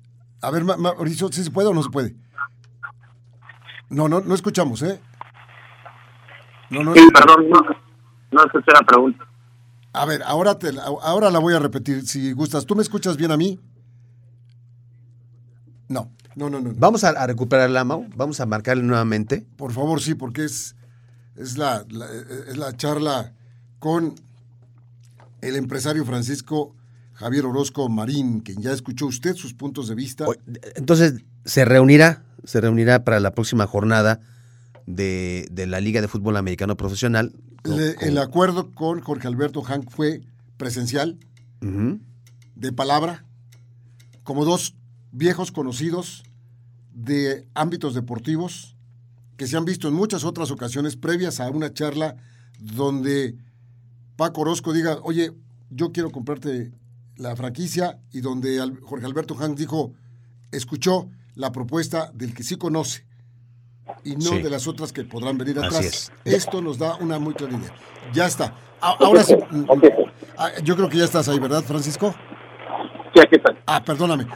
A 0.41 0.51
ver, 0.51 0.63
Ma- 0.63 0.77
Mauricio, 0.77 1.29
¿sí 1.31 1.43
se 1.43 1.51
puede 1.51 1.67
o 1.69 1.73
no 1.73 1.83
se 1.83 1.89
puede? 1.89 2.15
No, 3.89 4.09
no, 4.09 4.19
no 4.21 4.33
escuchamos, 4.35 4.81
¿eh? 4.81 4.99
No, 6.69 6.83
no. 6.83 6.93
Sí, 6.93 7.01
perdón, 7.13 7.49
no, 7.49 7.59
no 8.31 8.45
escuché 8.45 8.71
la 8.73 8.85
pregunta. 8.85 9.25
A 9.93 10.05
ver, 10.05 10.21
ahora, 10.23 10.57
te, 10.59 10.73
la- 10.73 10.83
ahora 10.83 11.29
la 11.31 11.39
voy 11.39 11.53
a 11.53 11.59
repetir, 11.59 12.05
si 12.07 12.31
gustas. 12.33 12.65
¿Tú 12.65 12.75
me 12.75 12.81
escuchas 12.81 13.15
bien 13.17 13.31
a 13.31 13.37
mí? 13.37 13.59
No, 15.87 16.11
no, 16.35 16.49
no, 16.49 16.59
no. 16.59 16.69
no. 16.69 16.75
Vamos 16.77 17.03
a, 17.03 17.09
a 17.09 17.27
recuperarla, 17.27 17.83
Mau. 17.83 18.05
Vamos 18.15 18.39
a 18.39 18.45
marcarle 18.45 18.83
nuevamente. 18.83 19.45
Por 19.57 19.71
favor, 19.71 20.01
sí, 20.01 20.15
porque 20.15 20.43
es, 20.45 20.75
es, 21.35 21.57
la, 21.57 21.85
la- 21.89 22.07
es 22.49 22.57
la 22.57 22.75
charla 22.75 23.33
con 23.79 24.15
el 25.41 25.55
empresario 25.55 26.03
Francisco 26.05 26.75
Javier 27.13 27.45
Orozco 27.45 27.87
Marín, 27.87 28.41
quien 28.41 28.61
ya 28.61 28.71
escuchó 28.71 29.05
usted 29.05 29.35
sus 29.35 29.53
puntos 29.53 29.87
de 29.87 29.95
vista. 29.95 30.25
Entonces, 30.75 31.23
se 31.45 31.63
reunirá, 31.63 32.23
se 32.43 32.59
reunirá 32.59 33.03
para 33.03 33.19
la 33.19 33.31
próxima 33.31 33.67
jornada 33.67 34.19
de, 34.85 35.47
de 35.51 35.67
la 35.67 35.79
Liga 35.81 36.01
de 36.01 36.07
Fútbol 36.07 36.37
Americano 36.37 36.77
Profesional. 36.77 37.33
con- 37.63 37.77
Le- 37.77 37.95
con- 37.95 38.07
el 38.07 38.17
acuerdo 38.17 38.71
con 38.71 39.01
Jorge 39.01 39.27
Alberto 39.27 39.61
Hank 39.63 39.89
fue 39.89 40.21
presencial, 40.57 41.17
de 42.55 42.71
palabra, 42.71 43.25
como 44.23 44.45
dos 44.45 44.75
viejos 45.11 45.51
conocidos 45.51 46.23
de 46.93 47.47
ámbitos 47.55 47.95
deportivos 47.95 48.75
que 49.35 49.47
se 49.47 49.57
han 49.57 49.65
visto 49.65 49.87
en 49.87 49.95
muchas 49.95 50.23
otras 50.23 50.51
ocasiones 50.51 50.95
previas 50.95 51.39
a 51.39 51.49
una 51.49 51.73
charla 51.73 52.17
donde 52.59 53.35
Paco 54.15 54.41
Orozco 54.41 54.73
diga, 54.73 54.99
oye, 55.03 55.31
yo 55.71 55.91
quiero 55.91 56.11
comprarte 56.11 56.71
la 57.17 57.35
franquicia 57.35 57.99
y 58.11 58.21
donde 58.21 58.59
Jorge 58.83 59.05
Alberto 59.05 59.35
Hank 59.35 59.57
dijo, 59.57 59.93
escuchó 60.51 61.09
la 61.33 61.51
propuesta 61.51 62.11
del 62.13 62.33
que 62.33 62.43
sí 62.43 62.55
conoce 62.57 63.04
y 64.03 64.15
no 64.15 64.21
Sí. 64.31 64.41
de 64.41 64.49
las 64.49 64.67
otras 64.67 64.91
que 64.93 65.03
podrán 65.03 65.37
venir 65.37 65.57
Así 65.59 65.67
atrás. 65.67 66.11
es. 66.23 66.33
Esto 66.33 66.61
nos 66.61 66.77
da 66.77 66.95
una 66.97 67.19
muy 67.19 67.33
clara 67.33 67.57
idea. 67.57 67.73
Ya 68.13 68.25
está. 68.25 68.53
A- 68.81 68.97
Ahora 68.99 69.23
sí, 69.23 69.35
ah, 70.37 70.49
yo 70.63 70.75
creo 70.75 70.89
que 70.89 70.97
ya 70.97 71.05
estás 71.05 71.27
ahí, 71.29 71.39
¿verdad, 71.39 71.63
Francisco? 71.63 72.13
Sí, 73.13 73.21
aquí 73.21 73.35
está. 73.37 73.55
Ah, 73.65 73.83
perdóname. 73.83 74.27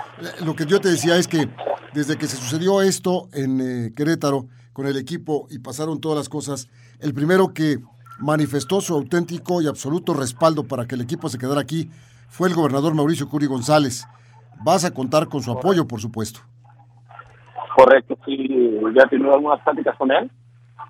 Lo 0.43 0.55
que 0.55 0.65
yo 0.65 0.79
te 0.79 0.89
decía 0.89 1.17
es 1.17 1.27
que 1.27 1.49
desde 1.93 2.17
que 2.17 2.27
se 2.27 2.37
sucedió 2.37 2.81
esto 2.81 3.27
en 3.33 3.59
eh, 3.87 3.93
Querétaro 3.95 4.47
con 4.73 4.87
el 4.87 4.95
equipo 4.97 5.47
y 5.49 5.59
pasaron 5.59 5.99
todas 5.99 6.17
las 6.17 6.29
cosas, 6.29 6.69
el 6.99 7.13
primero 7.13 7.53
que 7.53 7.79
manifestó 8.19 8.79
su 8.81 8.93
auténtico 8.93 9.61
y 9.61 9.67
absoluto 9.67 10.13
respaldo 10.13 10.63
para 10.65 10.85
que 10.87 10.95
el 10.95 11.01
equipo 11.01 11.29
se 11.29 11.37
quedara 11.37 11.61
aquí 11.61 11.89
fue 12.29 12.47
el 12.47 12.55
gobernador 12.55 12.93
Mauricio 12.93 13.27
Curi 13.29 13.45
González. 13.47 14.05
Vas 14.61 14.83
a 14.85 14.91
contar 14.91 15.27
con 15.29 15.41
su 15.41 15.51
apoyo, 15.51 15.87
por 15.87 15.99
supuesto. 16.01 16.41
Correcto, 17.75 18.17
sí, 18.25 18.35
ya 18.93 19.03
he 19.03 19.09
tenido 19.09 19.33
algunas 19.33 19.61
pláticas 19.61 19.95
con 19.97 20.11
él 20.11 20.29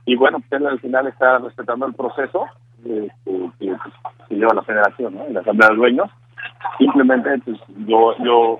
y 0.06 0.16
bueno, 0.16 0.40
pues 0.40 0.62
él 0.62 0.68
al 0.68 0.80
final 0.80 1.08
está 1.08 1.40
respetando 1.40 1.86
el 1.86 1.94
proceso 1.94 2.46
este, 2.78 3.12
que, 3.60 3.76
pues, 3.76 4.30
lleva 4.30 4.54
la 4.54 4.64
federación, 4.64 5.16
¿no? 5.16 5.28
La 5.30 5.42
asamblea 5.42 5.70
de 5.70 5.76
dueños. 5.76 6.10
Simplemente 6.78 7.30
pues 7.46 7.58
yo 7.88 8.16
yo 8.24 8.60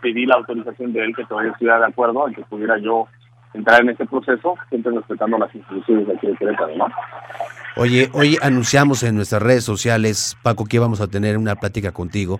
pedí 0.00 0.26
la 0.26 0.36
autorización 0.36 0.92
de 0.92 1.04
él 1.04 1.14
que 1.14 1.24
todavía 1.24 1.52
estuviera 1.52 1.78
de 1.78 1.86
acuerdo 1.86 2.28
en 2.28 2.34
que 2.34 2.42
pudiera 2.42 2.78
yo 2.78 3.06
entrar 3.54 3.82
en 3.82 3.90
este 3.90 4.06
proceso, 4.06 4.56
siempre 4.68 4.92
respetando 4.92 5.38
las 5.38 5.54
instituciones 5.54 6.06
de 6.06 6.14
aquí 6.14 6.26
de 6.26 6.36
Querétaro, 6.36 6.76
¿no? 6.76 6.86
Oye, 7.76 8.10
hoy 8.12 8.36
anunciamos 8.42 9.02
en 9.02 9.14
nuestras 9.14 9.42
redes 9.42 9.64
sociales, 9.64 10.36
Paco, 10.42 10.64
que 10.64 10.76
íbamos 10.76 11.00
a 11.00 11.08
tener 11.08 11.36
una 11.38 11.56
plática 11.56 11.92
contigo 11.92 12.38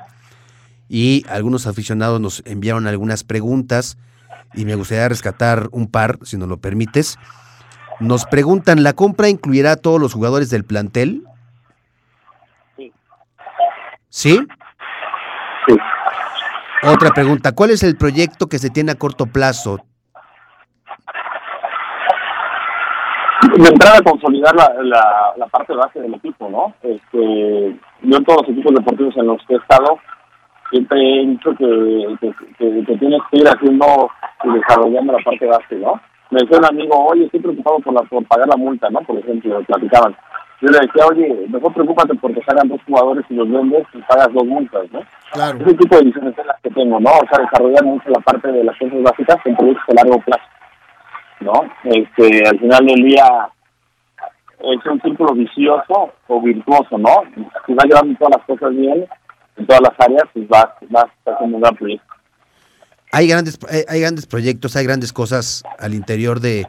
y 0.89 1.25
algunos 1.29 1.67
aficionados 1.67 2.21
nos 2.21 2.43
enviaron 2.47 2.87
algunas 2.87 3.25
preguntas 3.25 3.99
y 4.55 4.65
me 4.65 4.75
gustaría 4.75 5.09
rescatar 5.09 5.69
un 5.73 5.91
par, 5.91 6.19
si 6.23 6.37
nos 6.37 6.49
lo 6.49 6.59
permites. 6.59 7.19
Nos 8.01 8.25
preguntan, 8.27 8.83
¿la 8.83 8.93
compra 8.93 9.29
incluirá 9.29 9.73
a 9.73 9.77
todos 9.77 10.01
los 10.01 10.15
jugadores 10.15 10.51
del 10.51 10.65
plantel? 10.65 11.25
Sí. 12.77 12.93
¿Sí? 14.09 14.41
Sí. 15.67 15.77
Otra 16.85 17.11
pregunta, 17.11 17.53
¿cuál 17.53 17.71
es 17.71 17.83
el 17.83 17.97
proyecto 17.97 18.49
que 18.49 18.59
se 18.59 18.71
tiene 18.71 18.93
a 18.93 18.95
corto 18.95 19.27
plazo? 19.27 19.85
de 23.57 23.69
entrada 23.69 24.03
consolidar 24.03 24.55
la, 24.55 24.73
la, 24.83 25.33
la 25.37 25.47
parte 25.47 25.75
base 25.75 26.01
del 26.01 26.15
equipo, 26.15 26.49
¿no? 26.49 26.75
Este, 26.83 27.79
yo 28.03 28.17
en 28.17 28.25
todos 28.25 28.43
los 28.43 28.51
equipos 28.51 28.75
deportivos 28.75 29.17
en 29.17 29.27
los 29.27 29.45
que 29.47 29.55
he 29.55 29.57
estado 29.59 29.99
siempre 30.71 30.99
he 31.01 31.27
dicho 31.27 31.51
que, 31.57 32.17
que, 32.21 32.33
que, 32.59 32.85
que 32.85 32.97
tienes 32.97 33.21
que 33.31 33.39
ir 33.39 33.49
haciendo 33.49 34.11
y 34.45 34.49
desarrollando 34.51 35.13
la 35.13 35.25
parte 35.25 35.47
base, 35.47 35.77
¿no? 35.77 36.01
Me 36.31 36.41
decía 36.41 36.59
un 36.59 36.67
amigo, 36.67 37.07
oye, 37.07 37.25
estoy 37.25 37.41
preocupado 37.41 37.79
por, 37.81 37.95
la, 37.95 38.03
por 38.03 38.25
pagar 38.27 38.49
la 38.49 38.57
multa, 38.57 38.91
¿no? 38.91 39.01
Por 39.01 39.19
ejemplo, 39.19 39.63
platicaban. 39.63 40.15
Yo 40.61 40.69
le 40.69 40.79
decía, 40.81 41.07
oye, 41.07 41.47
mejor 41.49 41.73
preocúpate 41.73 42.15
porque 42.17 42.43
salgan 42.43 42.69
dos 42.69 42.81
jugadores 42.85 43.25
y 43.31 43.35
los 43.35 43.51
vendes 43.51 43.87
y 43.95 43.99
pagas 44.03 44.29
dos 44.33 44.45
multas, 44.45 44.91
¿no? 44.93 45.01
Claro. 45.33 45.59
Ese 45.61 45.75
tipo 45.75 45.97
de 45.97 46.05
visiones 46.05 46.35
las 46.45 46.61
que 46.61 46.71
tengo, 46.71 47.01
¿no? 47.01 47.11
O 47.11 47.27
sea, 47.31 47.45
desarrollar 47.45 47.85
mucho 47.85 48.11
la 48.11 48.21
parte 48.21 48.51
de 48.51 48.65
las 48.65 48.77
cosas 48.77 49.03
básicas 49.03 49.39
en 49.47 49.57
proyectos 49.57 49.85
a 49.89 49.95
largo 49.95 50.21
plazo, 50.21 50.45
¿no? 51.41 51.53
Este, 51.85 52.49
al 52.49 52.59
final 52.59 52.87
del 52.87 53.05
día, 53.05 53.25
es 54.61 54.87
un 54.87 55.01
círculo 55.01 55.33
vicioso 55.35 56.13
o 56.27 56.41
virtuoso, 56.43 56.99
¿no? 56.99 57.23
Si 57.67 57.75
va 57.75 57.85
llevando 57.85 58.19
todas 58.19 58.37
las 58.37 58.47
cosas 58.47 58.77
bien, 58.77 59.07
en 59.59 59.67
todas 59.67 59.83
las 59.83 59.93
áreas, 59.99 60.25
pues 60.33 60.47
va, 60.47 60.77
va 60.95 61.03
a 61.03 61.07
estar 61.07 61.43
un 61.43 61.61
gran 61.61 61.77
proyecto. 61.77 62.07
Hay 63.13 63.27
grandes, 63.27 63.59
hay, 63.69 63.85
hay 63.89 64.01
grandes 64.01 64.27
proyectos, 64.27 64.77
hay 64.77 64.85
grandes 64.85 65.13
cosas 65.13 65.63
al 65.79 65.95
interior 65.95 66.41
de, 66.41 66.67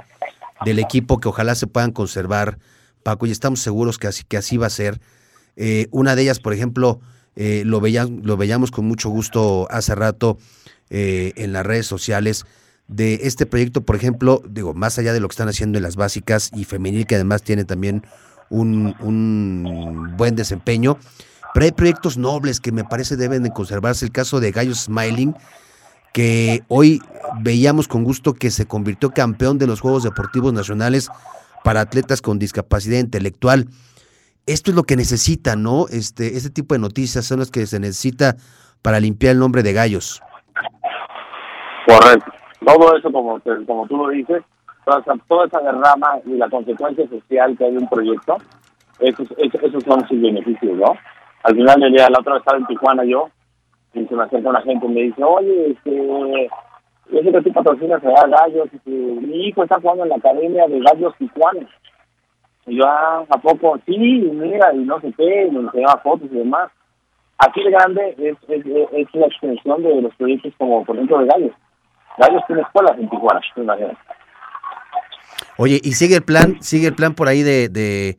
del 0.65 0.79
equipo 0.79 1.19
que 1.19 1.27
ojalá 1.27 1.55
se 1.55 1.67
puedan 1.67 1.91
conservar, 1.91 2.57
Paco, 3.03 3.25
y 3.25 3.31
estamos 3.31 3.61
seguros 3.61 3.97
que 3.97 4.07
así, 4.07 4.23
que 4.23 4.37
así 4.37 4.57
va 4.57 4.67
a 4.67 4.71
ser. 4.71 4.99
Eh, 5.55 5.87
una 5.91 6.15
de 6.15 6.23
ellas, 6.23 6.39
por 6.39 6.53
ejemplo, 6.53 6.99
eh, 7.35 7.63
lo, 7.65 7.81
veíamos, 7.81 8.25
lo 8.25 8.37
veíamos 8.37 8.71
con 8.71 8.85
mucho 8.85 9.09
gusto 9.09 9.67
hace 9.69 9.95
rato 9.95 10.37
eh, 10.89 11.33
en 11.35 11.53
las 11.53 11.65
redes 11.65 11.85
sociales 11.85 12.45
de 12.87 13.19
este 13.23 13.45
proyecto, 13.45 13.81
por 13.81 13.95
ejemplo, 13.95 14.41
digo, 14.49 14.73
más 14.73 14.97
allá 14.97 15.13
de 15.13 15.19
lo 15.19 15.27
que 15.27 15.33
están 15.33 15.47
haciendo 15.47 15.77
en 15.77 15.83
las 15.83 15.95
básicas 15.95 16.49
y 16.55 16.63
femenil, 16.63 17.05
que 17.05 17.15
además 17.15 17.43
tiene 17.43 17.63
también 17.63 18.03
un, 18.49 18.95
un 18.99 20.15
buen 20.17 20.35
desempeño, 20.35 20.97
pero 21.53 21.65
hay 21.65 21.71
proyectos 21.71 22.17
nobles 22.17 22.59
que 22.59 22.71
me 22.71 22.83
parece 22.83 23.15
deben 23.15 23.43
de 23.43 23.51
conservarse. 23.51 24.05
El 24.05 24.11
caso 24.11 24.39
de 24.39 24.51
Gallos 24.51 24.85
Smiling, 24.85 25.35
que 26.13 26.63
hoy 26.67 27.01
veíamos 27.41 27.87
con 27.87 28.03
gusto 28.03 28.33
que 28.33 28.51
se 28.51 28.67
convirtió 28.67 29.11
campeón 29.11 29.57
de 29.57 29.67
los 29.67 29.81
Juegos 29.81 30.03
Deportivos 30.03 30.53
Nacionales 30.53 31.09
para 31.63 31.81
atletas 31.81 32.21
con 32.21 32.39
discapacidad 32.39 32.99
intelectual. 32.99 33.67
Esto 34.45 34.71
es 34.71 34.75
lo 34.75 34.83
que 34.83 34.95
necesita, 34.95 35.55
¿no? 35.55 35.85
Este, 35.89 36.37
este 36.37 36.49
tipo 36.49 36.73
de 36.73 36.79
noticias 36.79 37.25
son 37.25 37.39
las 37.39 37.51
que 37.51 37.67
se 37.67 37.79
necesita 37.79 38.35
para 38.81 38.99
limpiar 38.99 39.33
el 39.33 39.39
nombre 39.39 39.61
de 39.63 39.73
Gallos. 39.73 40.21
Correcto. 41.85 42.31
Todo 42.65 42.95
eso, 42.97 43.11
como, 43.11 43.39
como 43.65 43.87
tú 43.87 43.97
lo 43.97 44.09
dices, 44.09 44.43
toda 44.85 44.99
esa, 44.99 45.13
toda 45.27 45.45
esa 45.47 45.59
derrama 45.59 46.19
y 46.25 46.31
la 46.31 46.49
consecuencia 46.49 47.07
social 47.09 47.55
que 47.57 47.65
hay 47.65 47.71
de 47.71 47.77
un 47.77 47.89
proyecto, 47.89 48.37
esos, 48.99 49.27
esos 49.37 49.83
son 49.83 50.07
sus 50.07 50.21
beneficios, 50.21 50.77
¿no? 50.77 50.93
Al 51.43 51.55
final 51.55 51.79
del 51.79 51.93
día, 51.93 52.09
la 52.09 52.19
otra 52.19 52.33
vez 52.33 52.41
estaba 52.41 52.57
en 52.57 52.67
Tijuana 52.67 53.03
yo, 53.05 53.29
y 53.93 54.05
se 54.05 54.15
me 54.15 54.23
acerca 54.23 54.49
una 54.49 54.61
gente 54.61 54.85
y 54.85 54.89
me 54.89 55.01
dice, 55.01 55.23
oye, 55.23 55.71
este, 55.71 56.49
yo 57.11 57.19
sé 57.19 57.31
que 57.31 57.41
tú 57.41 57.53
patrocinas 57.53 58.03
a 58.03 58.27
Gallos, 58.27 58.69
y 58.85 58.89
mi 58.89 59.47
hijo 59.47 59.63
está 59.63 59.79
jugando 59.79 60.03
en 60.03 60.09
la 60.09 60.15
academia 60.17 60.67
de 60.67 60.79
Gallos 60.79 61.15
Tijuana. 61.17 61.67
Y 62.67 62.77
yo, 62.77 62.85
ah, 62.85 63.25
¿a 63.29 63.37
poco? 63.37 63.79
Sí, 63.85 63.97
mira, 63.97 64.73
y 64.73 64.79
no 64.79 64.99
sé 65.01 65.13
qué, 65.17 65.47
y 65.47 65.51
me 65.51 65.61
enseñaba 65.61 66.01
fotos 66.01 66.29
y 66.31 66.35
demás. 66.35 66.69
Aquí 67.39 67.63
de 67.63 67.71
grande 67.71 68.15
es, 68.17 68.37
es, 68.49 68.65
es 68.65 69.15
la 69.15 69.27
extensión 69.27 69.81
de 69.81 70.01
los 70.01 70.13
proyectos 70.15 70.53
como, 70.57 70.83
por 70.83 70.95
ejemplo, 70.95 71.19
de 71.19 71.27
Gallos. 71.27 71.55
Gallos 72.17 72.43
tiene 72.47 72.61
escuelas 72.61 72.97
en 72.99 73.09
Tijuana, 73.09 73.41
imagínate. 73.55 73.97
Oye, 75.57 75.79
¿y 75.83 75.93
sigue 75.93 76.17
el 76.17 76.23
plan, 76.23 76.61
sigue 76.61 76.87
el 76.87 76.95
plan 76.95 77.15
por 77.15 77.27
ahí 77.27 77.43
de, 77.43 77.69
de 77.69 78.17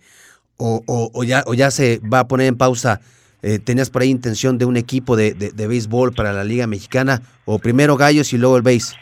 o, 0.61 0.83
o, 0.87 1.11
o, 1.13 1.25
ya, 1.25 1.43
o 1.47 1.55
ya 1.55 1.71
se 1.71 2.01
va 2.01 2.21
a 2.21 2.29
poner 2.29 2.47
en 2.47 2.57
pausa? 2.57 3.01
Eh, 3.43 3.59
¿Tenías 3.59 3.89
por 3.89 4.03
ahí 4.03 4.11
intención 4.11 4.59
de 4.59 4.67
un 4.67 4.77
equipo 4.77 5.17
de, 5.17 5.33
de, 5.33 5.51
de, 5.51 5.67
béisbol 5.67 6.13
para 6.13 6.33
la 6.33 6.45
Liga 6.45 6.67
Mexicana? 6.67 7.23
¿O 7.47 7.59
primero 7.59 7.97
Gallos 7.97 8.33
y 8.35 8.39
luego 8.39 8.57
el 8.57 8.63
béis? 8.63 8.95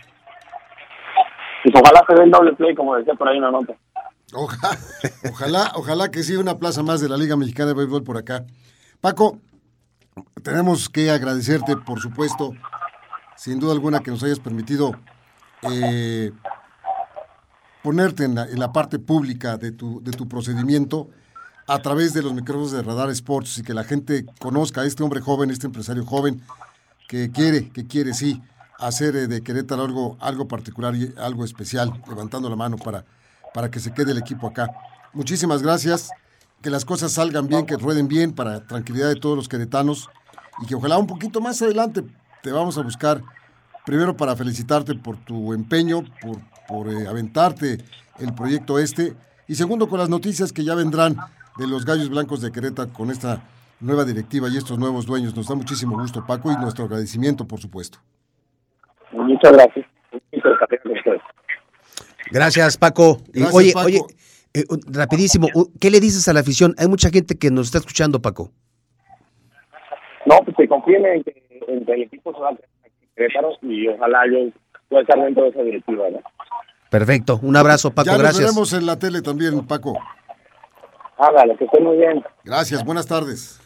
Pues 1.65 1.75
ojalá 1.75 2.05
se 2.09 2.15
dé 2.15 2.23
el 2.23 2.31
doble 2.31 2.53
play, 2.55 2.75
como 2.75 2.95
decía 2.95 3.15
por 3.15 3.29
ahí 3.29 3.39
una 3.39 3.51
nota. 3.51 3.75
Ojalá, 4.33 4.79
ojalá, 5.31 5.73
ojalá 5.75 6.11
que 6.11 6.23
sí 6.23 6.37
una 6.37 6.59
plaza 6.59 6.83
más 6.83 7.01
de 7.01 7.09
la 7.09 7.17
Liga 7.17 7.37
Mexicana 7.37 7.69
de 7.69 7.75
Béisbol 7.75 8.05
por 8.05 8.17
acá. 8.17 8.45
Paco, 9.01 9.39
tenemos 10.43 10.89
que 10.89 11.11
agradecerte, 11.11 11.77
por 11.77 12.01
supuesto, 12.01 12.53
sin 13.37 13.59
duda 13.59 13.73
alguna, 13.73 14.01
que 14.01 14.11
nos 14.11 14.23
hayas 14.23 14.39
permitido 14.39 14.93
eh, 15.63 16.31
ponerte 17.83 18.25
en 18.25 18.37
la, 18.37 18.45
en 18.45 18.59
la, 18.61 18.73
parte 18.73 18.99
pública 18.99 19.57
de 19.57 19.73
tu, 19.73 20.01
de 20.03 20.13
tu 20.13 20.29
procedimiento 20.29 21.09
a 21.69 21.81
través 21.81 22.15
de 22.15 22.23
los 22.23 22.33
micrófonos 22.33 22.73
de 22.73 22.83
Radar 22.83 23.11
Sports 23.11 23.59
y 23.59 23.63
que 23.63 23.75
la 23.75 23.85
gente 23.85 24.25
conozca 24.41 24.81
a 24.81 24.87
este 24.87 25.03
hombre 25.03 25.21
joven, 25.21 25.51
este 25.51 25.67
empresario 25.67 26.05
joven, 26.05 26.41
que 27.07 27.31
quiere, 27.31 27.69
que 27.69 27.87
quiere, 27.87 28.15
sí, 28.15 28.43
hacer 28.79 29.15
eh, 29.15 29.27
de 29.27 29.43
Querétaro 29.43 29.85
algo, 29.85 30.17
algo 30.19 30.49
particular 30.49 30.97
y 30.97 31.13
algo 31.19 31.45
especial, 31.45 32.03
levantando 32.09 32.49
la 32.49 32.57
mano 32.57 32.79
para, 32.79 33.05
para 33.53 33.71
que 33.71 33.81
se 33.81 33.93
quede 33.93 34.13
el 34.13 34.19
equipo 34.19 34.47
acá. 34.47 34.71
Muchísimas 35.13 35.63
gracias, 35.63 36.09
que 36.63 36.71
las 36.71 36.87
cosas 36.87 37.13
salgan 37.13 37.49
bien, 37.49 37.67
que 37.67 37.77
rueden 37.77 38.09
bien 38.09 38.33
para 38.33 38.67
tranquilidad 38.67 39.09
de 39.09 39.17
todos 39.17 39.37
los 39.37 39.47
queretanos 39.47 40.09
y 40.63 40.67
que 40.67 40.75
ojalá 40.75 40.97
un 40.97 41.07
poquito 41.07 41.43
más 41.43 41.61
adelante 41.61 42.03
te 42.43 42.51
vamos 42.51 42.79
a 42.79 42.83
buscar, 42.83 43.23
primero 43.85 44.17
para 44.17 44.35
felicitarte 44.37 44.95
por 44.95 45.19
tu 45.19 45.53
empeño, 45.53 46.03
por, 46.23 46.41
por 46.67 46.89
eh, 46.89 47.07
aventarte 47.07 47.85
el 48.21 48.35
proyecto 48.35 48.79
este, 48.79 49.15
y 49.47 49.55
segundo 49.55 49.87
con 49.87 49.99
las 49.99 50.09
noticias 50.09 50.51
que 50.51 50.65
ya 50.65 50.75
vendrán 50.75 51.19
de 51.59 51.67
los 51.67 51.85
Gallos 51.85 52.09
Blancos 52.09 52.41
de 52.41 52.53
Querétaro 52.53 52.93
con 52.93 53.11
esta 53.11 53.43
nueva 53.81 54.05
directiva 54.05 54.49
y 54.49 54.57
estos 54.57 54.79
nuevos 54.79 55.07
dueños. 55.07 55.37
Nos 55.37 55.49
da 55.49 55.55
muchísimo 55.55 55.99
gusto, 55.99 56.25
Paco, 56.27 56.51
y 56.53 56.57
nuestro 56.57 56.85
agradecimiento, 56.85 57.47
por 57.47 57.61
supuesto. 57.61 57.99
Muchas 59.13 59.53
gracias. 59.53 59.87
Gracias, 62.31 62.77
Paco. 62.77 63.19
Gracias, 63.33 63.55
oye, 63.55 63.73
Paco. 63.73 63.87
oye, 63.87 64.01
eh, 64.55 64.65
rapidísimo, 64.87 65.49
¿qué 65.81 65.91
le 65.91 66.01
dices 66.01 66.29
a 66.29 66.33
la 66.33 66.41
afición? 66.41 66.75
Hay 66.79 66.87
mucha 66.87 67.11
gente 67.11 67.37
que 67.37 67.51
nos 67.51 67.67
está 67.67 67.79
escuchando, 67.79 68.21
Paco. 68.21 68.51
No, 70.27 70.39
pues 70.45 70.57
que 70.57 70.69
confíen 70.69 71.07
en 71.07 71.25
que, 71.25 71.43
en 71.67 71.85
que 71.85 71.93
el 71.93 72.03
equipo 72.03 72.33
se 72.35 72.41
va 72.41 72.51
a 72.51 72.57
Querétaro 73.17 73.53
y 73.63 73.89
ojalá 73.89 74.21
yo 74.31 74.51
pueda 74.89 75.03
estar 75.03 75.19
dentro 75.19 75.45
de 75.45 75.49
esa 75.51 75.63
directiva. 75.63 76.11
¿no? 76.11 76.21
Perfecto, 76.91 77.41
un 77.43 77.57
abrazo, 77.57 77.91
Paco, 77.95 78.11
ya 78.11 78.19
gracias. 78.19 78.43
Nos 78.43 78.55
veremos 78.55 78.73
en 78.75 78.87
la 78.87 78.99
tele 78.99 79.23
también, 79.23 79.67
Paco. 79.67 79.99
Hágale, 81.19 81.57
que 81.57 81.65
esté 81.65 81.81
muy 81.81 81.97
bien. 81.97 82.23
Gracias, 82.45 82.85
buenas 82.85 83.07
tardes. 83.07 83.59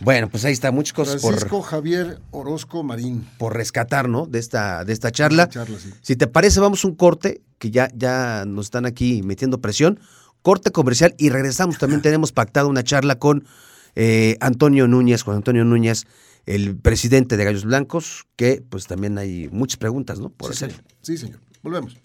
Bueno, 0.00 0.28
pues 0.28 0.44
ahí 0.44 0.52
está, 0.52 0.72
muchas 0.72 0.92
cosas 0.92 1.22
Francisco 1.22 1.58
por 1.58 1.66
Javier 1.66 2.18
Orozco 2.32 2.82
Marín. 2.82 3.26
Por 3.38 3.54
rescatar, 3.54 4.08
¿no? 4.08 4.26
De 4.26 4.40
esta, 4.40 4.84
de 4.84 4.92
esta 4.92 5.12
charla. 5.12 5.48
charla 5.48 5.78
sí. 5.78 5.90
Si 6.02 6.16
te 6.16 6.26
parece, 6.26 6.60
vamos 6.60 6.84
a 6.84 6.88
un 6.88 6.96
corte, 6.96 7.42
que 7.58 7.70
ya, 7.70 7.88
ya 7.94 8.44
nos 8.44 8.66
están 8.66 8.86
aquí 8.86 9.22
metiendo 9.22 9.60
presión. 9.60 10.00
Corte 10.42 10.72
comercial 10.72 11.14
y 11.16 11.30
regresamos. 11.30 11.78
También 11.78 12.02
tenemos 12.02 12.32
pactado 12.32 12.68
una 12.68 12.82
charla 12.82 13.18
con 13.18 13.44
eh, 13.94 14.36
Antonio 14.40 14.88
Núñez, 14.88 15.22
Juan 15.22 15.38
Antonio 15.38 15.64
Núñez, 15.64 16.06
el 16.44 16.76
presidente 16.76 17.36
de 17.36 17.44
Gallos 17.44 17.64
Blancos, 17.64 18.26
que 18.36 18.62
pues 18.68 18.86
también 18.86 19.16
hay 19.16 19.48
muchas 19.52 19.78
preguntas, 19.78 20.18
¿no? 20.18 20.28
Por 20.28 20.54
sí, 20.54 20.64
hacer. 20.64 20.70
Señor. 20.72 20.84
Sí, 21.02 21.16
señor. 21.16 21.40
Volvemos. 21.62 21.96